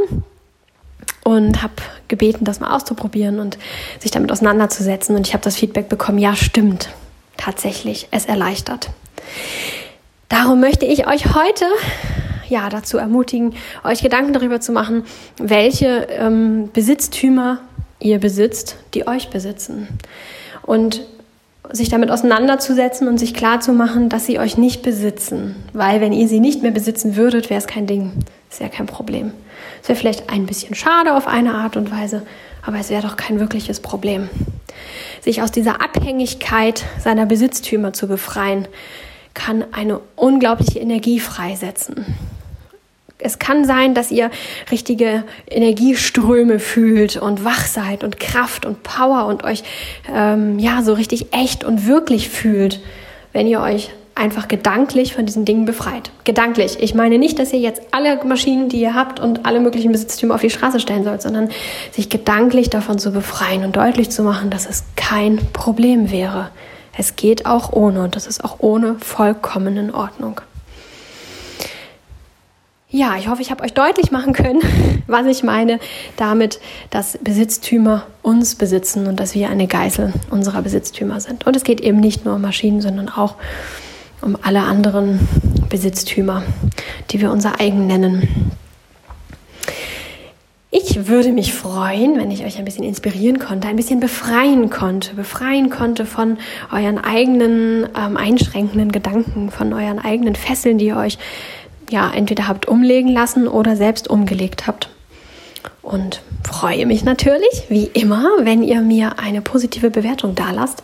und 1.24 1.64
habe 1.64 1.74
gebeten, 2.08 2.46
das 2.46 2.60
mal 2.60 2.76
auszuprobieren 2.76 3.40
und 3.40 3.58
sich 4.00 4.12
damit 4.12 4.32
auseinanderzusetzen. 4.32 5.16
Und 5.16 5.28
ich 5.28 5.34
habe 5.34 5.44
das 5.44 5.56
Feedback 5.56 5.90
bekommen, 5.90 6.20
ja, 6.20 6.36
stimmt 6.36 6.90
tatsächlich 7.38 8.08
es 8.12 8.26
erleichtert. 8.26 8.90
Darum 10.30 10.60
möchte 10.60 10.86
ich 10.86 11.08
euch 11.08 11.36
heute 11.36 11.66
ja 12.50 12.70
dazu 12.70 12.98
ermutigen, 12.98 13.56
euch 13.84 14.02
Gedanken 14.02 14.34
darüber 14.34 14.60
zu 14.60 14.72
machen, 14.72 15.04
welche 15.38 16.08
ähm, 16.10 16.70
Besitztümer 16.74 17.60
ihr 18.00 18.20
besitzt, 18.20 18.78
die 18.94 19.08
euch 19.08 19.30
besitzen. 19.30 19.88
Und 20.62 21.02
sich 21.72 21.90
damit 21.90 22.12
auseinanderzusetzen 22.12 23.08
und 23.08 23.18
sich 23.18 23.34
klar 23.34 23.60
zu 23.60 23.74
machen, 23.74 24.10
dass 24.10 24.26
sie 24.26 24.38
euch 24.38 24.58
nicht 24.58 24.84
besitzen. 24.84 25.56
Weil 25.74 26.00
wenn 26.00 26.14
ihr 26.14 26.28
sie 26.28 26.40
nicht 26.40 26.62
mehr 26.62 26.72
besitzen 26.72 27.16
würdet, 27.16 27.50
wäre 27.50 27.58
es 27.58 27.66
kein 27.66 27.88
Ding. 27.88 28.12
Das 28.50 28.60
wäre 28.60 28.70
kein 28.70 28.86
Problem. 28.86 29.32
Es 29.82 29.90
wäre 29.90 29.98
vielleicht 29.98 30.30
ein 30.30 30.46
bisschen 30.46 30.76
schade 30.76 31.16
auf 31.16 31.28
eine 31.28 31.56
Art 31.56 31.76
und 31.76 31.92
Weise, 31.92 32.22
aber 32.64 32.78
es 32.78 32.90
wäre 32.90 33.02
doch 33.02 33.16
kein 33.16 33.40
wirkliches 33.40 33.80
Problem 33.80 34.30
sich 35.26 35.42
aus 35.42 35.52
dieser 35.52 35.82
Abhängigkeit 35.82 36.86
seiner 37.00 37.26
Besitztümer 37.26 37.94
zu 37.94 38.08
befreien, 38.08 38.68
kann 39.34 39.66
eine 39.74 40.00
unglaubliche 40.16 40.80
Energie 40.80 41.20
freisetzen. 41.20 42.06
Es 43.18 43.40
kann 43.40 43.66
sein, 43.66 43.96
dass 43.96 44.12
ihr 44.12 44.30
richtige 44.72 45.24
Energieströme 45.50 46.60
fühlt 46.60 47.18
und 47.18 47.44
wach 47.44 47.66
seid 47.66 48.04
und 48.04 48.20
Kraft 48.20 48.66
und 48.66 48.84
Power 48.84 49.26
und 49.26 49.44
euch 49.44 49.64
ähm, 50.14 50.60
ja 50.60 50.84
so 50.84 50.94
richtig 50.94 51.34
echt 51.34 51.64
und 51.64 51.88
wirklich 51.88 52.30
fühlt, 52.30 52.82
wenn 53.34 53.48
ihr 53.48 53.62
euch 53.62 53.90
einfach 54.16 54.48
gedanklich 54.48 55.14
von 55.14 55.26
diesen 55.26 55.44
Dingen 55.44 55.66
befreit. 55.66 56.10
Gedanklich. 56.24 56.78
Ich 56.80 56.96
meine 56.96 57.20
nicht, 57.20 57.38
dass 57.38 57.52
ihr 57.52 57.60
jetzt 57.60 57.82
alle 57.92 58.24
Maschinen, 58.24 58.70
die 58.70 58.80
ihr 58.80 58.96
habt 58.96 59.20
und 59.20 59.46
alle 59.46 59.60
möglichen 59.60 59.92
Besitztümer 59.92 60.36
auf 60.36 60.42
die 60.42 60.50
Straße 60.50 60.80
stellen 60.80 61.04
sollt, 61.04 61.22
sondern 61.22 61.50
sich 61.92 62.10
gedanklich 62.10 62.70
davon 62.70 62.98
zu 62.98 63.12
befreien 63.12 63.66
und 63.66 63.76
deutlich 63.76 64.10
zu 64.10 64.24
machen, 64.24 64.50
dass 64.50 64.68
es 64.68 64.86
kein 64.96 65.40
Problem 65.52 66.12
wäre. 66.12 66.50
Es 66.98 67.18
geht 67.18 67.46
auch 67.46 67.74
ohne 67.74 68.04
und 68.04 68.16
das 68.16 68.26
ist 68.26 68.44
auch 68.44 68.56
ohne 68.60 68.96
vollkommen 69.00 69.76
in 69.76 69.94
Ordnung. 69.94 70.40
Ja, 72.90 73.18
ich 73.18 73.28
hoffe, 73.28 73.42
ich 73.42 73.52
habe 73.52 73.62
euch 73.66 73.74
deutlich 73.74 74.12
machen 74.12 74.32
können, 74.32 74.62
was 75.08 75.26
ich 75.26 75.44
meine 75.44 75.80
damit, 76.16 76.62
dass 76.90 77.18
Besitztümer 77.22 78.08
uns 78.22 78.56
besitzen 78.56 79.08
und 79.08 79.20
dass 79.20 79.36
wir 79.36 79.50
eine 79.50 79.68
Geißel 79.68 80.14
unserer 80.30 80.62
Besitztümer 80.62 81.20
sind. 81.20 81.46
Und 81.46 81.58
es 81.58 81.66
geht 81.66 81.82
eben 81.82 82.00
nicht 82.00 82.24
nur 82.24 82.36
um 82.36 82.42
Maschinen, 82.42 82.80
sondern 82.80 83.10
auch 83.10 83.34
um 83.34 83.85
um 84.22 84.38
alle 84.42 84.62
anderen 84.62 85.20
Besitztümer, 85.70 86.44
die 87.12 87.22
wir 87.22 87.32
unser 87.32 87.60
eigen 87.60 87.88
nennen. 87.88 88.52
Ich 90.78 91.08
würde 91.08 91.32
mich 91.32 91.54
freuen, 91.54 92.18
wenn 92.18 92.32
ich 92.32 92.44
euch 92.44 92.58
ein 92.58 92.66
bisschen 92.66 92.84
inspirieren 92.84 93.40
konnte, 93.40 93.68
ein 93.68 93.78
bisschen 93.78 94.02
befreien 94.02 94.70
konnte, 94.70 95.16
befreien 95.16 95.70
konnte 95.70 96.06
von 96.06 96.38
euren 96.72 96.98
eigenen 96.98 97.88
ähm, 97.98 98.18
einschränkenden 98.18 98.92
Gedanken, 98.92 99.52
von 99.52 99.72
euren 99.72 100.00
eigenen 100.00 100.36
Fesseln, 100.36 100.78
die 100.78 100.88
ihr 100.88 100.98
euch 100.98 101.18
ja 101.90 102.12
entweder 102.14 102.48
habt 102.50 102.68
umlegen 102.68 103.10
lassen 103.10 103.48
oder 103.48 103.78
selbst 103.78 104.10
umgelegt 104.10 104.68
habt. 104.68 104.90
Und 105.82 106.22
freue 106.44 106.86
mich 106.86 107.04
natürlich, 107.04 107.64
wie 107.70 107.86
immer, 107.86 108.28
wenn 108.40 108.64
ihr 108.64 108.82
mir 108.82 109.20
eine 109.20 109.42
positive 109.42 109.90
Bewertung 109.90 110.36
dalasst, 110.36 110.82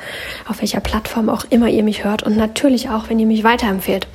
auf 0.48 0.62
welcher 0.62 0.80
Plattform 0.80 1.30
auch 1.30 1.46
immer 1.50 1.70
ihr 1.70 1.84
mich 1.84 2.04
hört 2.04 2.24
und 2.24 2.38
natürlich 2.38 2.89
auch, 2.89 3.10
wenn 3.10 3.20
ihr 3.20 3.26
mich 3.26 3.44
weiterempfehlt. 3.44 4.08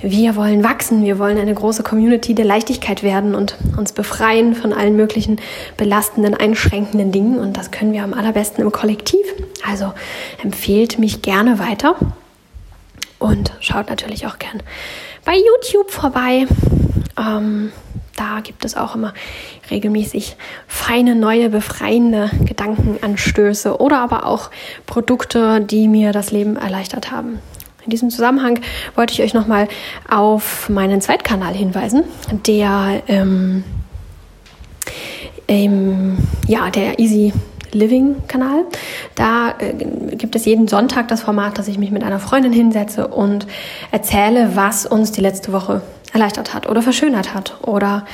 Wir 0.00 0.36
wollen 0.36 0.62
wachsen, 0.62 1.04
wir 1.04 1.18
wollen 1.18 1.38
eine 1.38 1.52
große 1.52 1.82
Community 1.82 2.32
der 2.32 2.44
Leichtigkeit 2.44 3.02
werden 3.02 3.34
und 3.34 3.56
uns 3.76 3.92
befreien 3.92 4.54
von 4.54 4.72
allen 4.72 4.94
möglichen 4.94 5.40
belastenden, 5.76 6.34
einschränkenden 6.34 7.10
Dingen 7.10 7.38
und 7.38 7.56
das 7.56 7.72
können 7.72 7.92
wir 7.92 8.04
am 8.04 8.14
allerbesten 8.14 8.62
im 8.62 8.70
Kollektiv. 8.70 9.26
Also 9.68 9.92
empfehlt 10.42 11.00
mich 11.00 11.22
gerne 11.22 11.58
weiter 11.58 11.96
und 13.18 13.52
schaut 13.58 13.90
natürlich 13.90 14.26
auch 14.28 14.38
gern 14.38 14.62
bei 15.24 15.34
YouTube 15.34 15.90
vorbei. 15.90 16.46
Ähm, 17.18 17.72
da 18.18 18.40
gibt 18.42 18.64
es 18.64 18.76
auch 18.76 18.94
immer 18.94 19.14
regelmäßig 19.70 20.36
feine, 20.66 21.14
neue, 21.14 21.50
befreiende 21.50 22.30
Gedankenanstöße 22.44 23.80
oder 23.80 24.00
aber 24.00 24.26
auch 24.26 24.50
Produkte, 24.86 25.60
die 25.60 25.88
mir 25.88 26.12
das 26.12 26.30
Leben 26.30 26.56
erleichtert 26.56 27.10
haben. 27.10 27.38
In 27.84 27.90
diesem 27.90 28.10
Zusammenhang 28.10 28.60
wollte 28.96 29.14
ich 29.14 29.22
euch 29.22 29.34
nochmal 29.34 29.68
auf 30.10 30.68
meinen 30.68 31.00
Zweitkanal 31.00 31.54
hinweisen, 31.54 32.04
der 32.46 33.02
ähm, 33.08 33.64
ähm, 35.48 36.18
ja, 36.46 36.68
der 36.70 36.98
Easy 36.98 37.32
Living 37.72 38.16
Kanal. 38.28 38.64
Da 39.14 39.54
äh, 39.58 39.72
gibt 40.14 40.36
es 40.36 40.44
jeden 40.44 40.68
Sonntag 40.68 41.08
das 41.08 41.22
Format, 41.22 41.58
dass 41.58 41.68
ich 41.68 41.78
mich 41.78 41.90
mit 41.90 42.04
einer 42.04 42.18
Freundin 42.18 42.52
hinsetze 42.52 43.08
und 43.08 43.46
erzähle, 43.90 44.52
was 44.54 44.86
uns 44.86 45.12
die 45.12 45.20
letzte 45.20 45.52
Woche 45.52 45.82
erleichtert 46.12 46.54
hat 46.54 46.68
oder 46.68 46.82
verschönert 46.82 47.34
hat 47.34 47.58
oder 47.62 48.04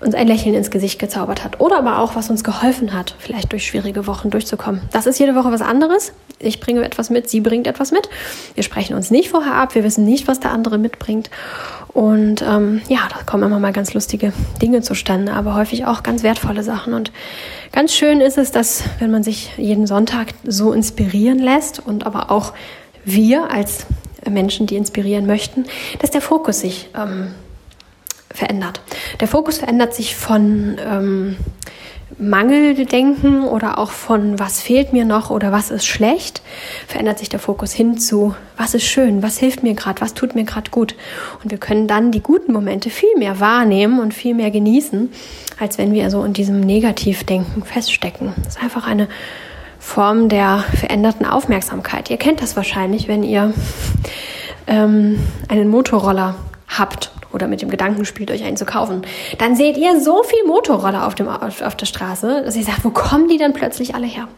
uns 0.00 0.14
ein 0.14 0.26
Lächeln 0.26 0.54
ins 0.54 0.70
Gesicht 0.70 0.98
gezaubert 0.98 1.44
hat 1.44 1.60
oder 1.60 1.78
aber 1.78 1.98
auch, 1.98 2.14
was 2.14 2.30
uns 2.30 2.44
geholfen 2.44 2.92
hat, 2.92 3.14
vielleicht 3.18 3.52
durch 3.52 3.66
schwierige 3.66 4.06
Wochen 4.06 4.30
durchzukommen. 4.30 4.82
Das 4.92 5.06
ist 5.06 5.18
jede 5.18 5.34
Woche 5.34 5.50
was 5.50 5.62
anderes. 5.62 6.12
Ich 6.38 6.60
bringe 6.60 6.84
etwas 6.84 7.10
mit, 7.10 7.30
sie 7.30 7.40
bringt 7.40 7.66
etwas 7.66 7.92
mit. 7.92 8.08
Wir 8.54 8.62
sprechen 8.62 8.94
uns 8.94 9.10
nicht 9.10 9.30
vorher 9.30 9.54
ab, 9.54 9.74
wir 9.74 9.84
wissen 9.84 10.04
nicht, 10.04 10.28
was 10.28 10.40
der 10.40 10.50
andere 10.50 10.78
mitbringt. 10.78 11.30
Und 11.94 12.42
ähm, 12.42 12.82
ja, 12.88 13.08
da 13.08 13.22
kommen 13.24 13.44
immer 13.44 13.60
mal 13.60 13.72
ganz 13.72 13.94
lustige 13.94 14.32
Dinge 14.60 14.82
zustande, 14.82 15.32
aber 15.32 15.54
häufig 15.54 15.86
auch 15.86 16.02
ganz 16.02 16.24
wertvolle 16.24 16.64
Sachen. 16.64 16.92
Und 16.92 17.12
ganz 17.70 17.94
schön 17.94 18.20
ist 18.20 18.36
es, 18.36 18.50
dass 18.50 18.82
wenn 18.98 19.12
man 19.12 19.22
sich 19.22 19.52
jeden 19.56 19.86
Sonntag 19.86 20.34
so 20.44 20.72
inspirieren 20.72 21.38
lässt 21.38 21.78
und 21.78 22.04
aber 22.04 22.32
auch 22.32 22.52
wir 23.04 23.48
als 23.50 23.86
Menschen, 24.28 24.66
die 24.66 24.74
inspirieren 24.74 25.26
möchten, 25.26 25.66
dass 26.00 26.10
der 26.10 26.20
Fokus 26.20 26.60
sich 26.60 26.90
ähm, 26.96 27.28
verändert. 28.32 28.80
Der 29.20 29.28
Fokus 29.28 29.58
verändert 29.58 29.94
sich 29.94 30.16
von 30.16 30.76
ähm, 30.84 31.36
Mangeldenken 32.18 33.44
oder 33.44 33.78
auch 33.78 33.90
von 33.90 34.38
was 34.38 34.60
fehlt 34.60 34.92
mir 34.92 35.04
noch 35.04 35.30
oder 35.30 35.52
was 35.52 35.70
ist 35.70 35.86
schlecht, 35.86 36.42
verändert 36.86 37.18
sich 37.18 37.28
der 37.28 37.40
Fokus 37.40 37.72
hin 37.72 37.98
zu 37.98 38.34
was 38.56 38.74
ist 38.74 38.84
schön, 38.84 39.22
was 39.22 39.38
hilft 39.38 39.62
mir 39.62 39.74
gerade, 39.74 40.00
was 40.00 40.14
tut 40.14 40.34
mir 40.34 40.44
gerade 40.44 40.70
gut. 40.70 40.94
Und 41.42 41.50
wir 41.50 41.58
können 41.58 41.88
dann 41.88 42.12
die 42.12 42.20
guten 42.20 42.52
Momente 42.52 42.90
viel 42.90 43.16
mehr 43.18 43.40
wahrnehmen 43.40 43.98
und 43.98 44.14
viel 44.14 44.34
mehr 44.34 44.50
genießen, 44.50 45.10
als 45.58 45.78
wenn 45.78 45.92
wir 45.92 46.10
so 46.10 46.24
in 46.24 46.32
diesem 46.32 46.60
Negativdenken 46.60 47.64
feststecken. 47.64 48.32
Das 48.44 48.56
ist 48.56 48.62
einfach 48.62 48.86
eine 48.86 49.08
Form 49.78 50.28
der 50.28 50.64
veränderten 50.78 51.26
Aufmerksamkeit. 51.26 52.10
Ihr 52.10 52.16
kennt 52.16 52.40
das 52.40 52.56
wahrscheinlich, 52.56 53.08
wenn 53.08 53.22
ihr 53.22 53.52
ähm, 54.66 55.18
einen 55.48 55.68
Motorroller 55.68 56.36
habt 56.68 57.12
oder 57.34 57.48
mit 57.48 57.60
dem 57.60 57.68
Gedanken 57.68 58.04
spielt, 58.04 58.30
euch 58.30 58.44
einen 58.44 58.56
zu 58.56 58.64
kaufen, 58.64 59.02
dann 59.38 59.56
seht 59.56 59.76
ihr 59.76 60.00
so 60.00 60.22
viel 60.22 60.44
Motorroller 60.46 61.06
auf, 61.06 61.14
dem, 61.14 61.28
auf, 61.28 61.60
auf 61.60 61.76
der 61.76 61.86
Straße, 61.86 62.42
dass 62.44 62.56
ihr 62.56 62.64
sagt, 62.64 62.84
wo 62.84 62.90
kommen 62.90 63.28
die 63.28 63.38
dann 63.38 63.52
plötzlich 63.52 63.94
alle 63.94 64.06
her? 64.06 64.28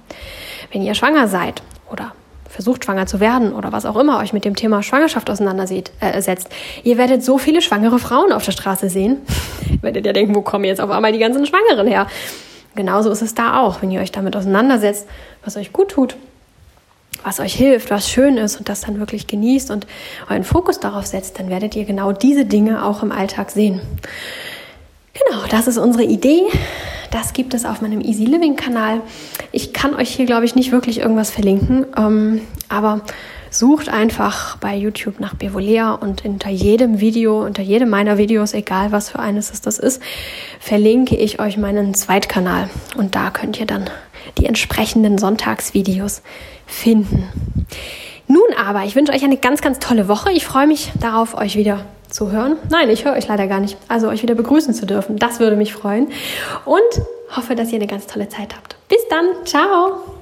Wenn 0.72 0.82
ihr 0.82 0.94
schwanger 0.94 1.28
seid 1.28 1.62
oder 1.90 2.12
versucht 2.48 2.84
schwanger 2.84 3.06
zu 3.06 3.20
werden 3.20 3.52
oder 3.52 3.72
was 3.72 3.84
auch 3.84 3.96
immer 3.96 4.18
euch 4.20 4.32
mit 4.32 4.44
dem 4.44 4.56
Thema 4.56 4.82
Schwangerschaft 4.82 5.28
auseinandersetzt, 5.28 5.92
äh, 6.00 6.88
ihr 6.88 6.96
werdet 6.96 7.22
so 7.22 7.36
viele 7.38 7.60
schwangere 7.60 7.98
Frauen 7.98 8.32
auf 8.32 8.44
der 8.44 8.52
Straße 8.52 8.88
sehen. 8.88 9.18
werdet 9.82 10.06
ihr 10.06 10.12
denken, 10.12 10.34
wo 10.34 10.40
kommen 10.40 10.64
jetzt 10.64 10.80
auf 10.80 10.90
einmal 10.90 11.12
die 11.12 11.18
ganzen 11.18 11.44
Schwangeren 11.44 11.86
her? 11.86 12.06
Genauso 12.74 13.10
ist 13.10 13.22
es 13.22 13.34
da 13.34 13.60
auch, 13.60 13.82
wenn 13.82 13.90
ihr 13.90 14.00
euch 14.00 14.12
damit 14.12 14.36
auseinandersetzt, 14.36 15.06
was 15.44 15.56
euch 15.56 15.72
gut 15.72 15.90
tut, 15.90 16.16
was 17.24 17.40
euch 17.40 17.54
hilft, 17.54 17.90
was 17.90 18.08
schön 18.08 18.36
ist 18.36 18.56
und 18.56 18.68
das 18.68 18.82
dann 18.82 18.98
wirklich 18.98 19.26
genießt 19.26 19.70
und 19.70 19.86
euren 20.28 20.44
Fokus 20.44 20.80
darauf 20.80 21.06
setzt, 21.06 21.38
dann 21.38 21.50
werdet 21.50 21.76
ihr 21.76 21.84
genau 21.84 22.12
diese 22.12 22.44
Dinge 22.44 22.84
auch 22.84 23.02
im 23.02 23.12
Alltag 23.12 23.50
sehen. 23.50 23.80
Genau, 25.12 25.42
das 25.50 25.66
ist 25.66 25.78
unsere 25.78 26.04
Idee. 26.04 26.42
Das 27.10 27.32
gibt 27.32 27.54
es 27.54 27.64
auf 27.64 27.80
meinem 27.80 28.00
Easy 28.00 28.24
Living 28.24 28.56
Kanal. 28.56 29.00
Ich 29.52 29.72
kann 29.72 29.94
euch 29.94 30.10
hier, 30.14 30.26
glaube 30.26 30.44
ich, 30.44 30.54
nicht 30.54 30.72
wirklich 30.72 30.98
irgendwas 30.98 31.30
verlinken, 31.30 31.86
ähm, 31.96 32.42
aber 32.68 33.00
sucht 33.58 33.88
einfach 33.88 34.56
bei 34.56 34.76
YouTube 34.76 35.20
nach 35.20 35.34
Bevolea 35.34 35.92
und 35.92 36.24
unter 36.24 36.50
jedem 36.50 37.00
Video, 37.00 37.44
unter 37.44 37.62
jedem 37.62 37.88
meiner 37.88 38.18
Videos, 38.18 38.54
egal 38.54 38.92
was 38.92 39.10
für 39.10 39.18
eines 39.18 39.50
es 39.52 39.60
das 39.60 39.78
ist, 39.78 40.02
verlinke 40.60 41.16
ich 41.16 41.40
euch 41.40 41.56
meinen 41.56 41.94
Zweitkanal 41.94 42.68
und 42.96 43.14
da 43.14 43.30
könnt 43.30 43.58
ihr 43.58 43.66
dann 43.66 43.88
die 44.38 44.46
entsprechenden 44.46 45.18
Sonntagsvideos 45.18 46.22
finden. 46.66 47.28
Nun 48.26 48.48
aber, 48.58 48.84
ich 48.84 48.96
wünsche 48.96 49.12
euch 49.12 49.24
eine 49.24 49.36
ganz, 49.36 49.62
ganz 49.62 49.78
tolle 49.78 50.08
Woche. 50.08 50.32
Ich 50.32 50.44
freue 50.44 50.66
mich 50.66 50.90
darauf, 51.00 51.34
euch 51.34 51.56
wieder 51.56 51.84
zu 52.08 52.32
hören. 52.32 52.56
Nein, 52.70 52.90
ich 52.90 53.04
höre 53.04 53.12
euch 53.12 53.28
leider 53.28 53.46
gar 53.46 53.60
nicht. 53.60 53.76
Also 53.88 54.08
euch 54.08 54.22
wieder 54.22 54.34
begrüßen 54.34 54.74
zu 54.74 54.84
dürfen. 54.84 55.16
Das 55.16 55.38
würde 55.38 55.56
mich 55.56 55.72
freuen. 55.72 56.08
Und 56.64 56.80
hoffe, 57.36 57.54
dass 57.54 57.70
ihr 57.70 57.76
eine 57.76 57.86
ganz 57.86 58.06
tolle 58.06 58.28
Zeit 58.28 58.54
habt. 58.56 58.76
Bis 58.88 59.06
dann. 59.08 59.26
Ciao. 59.44 60.15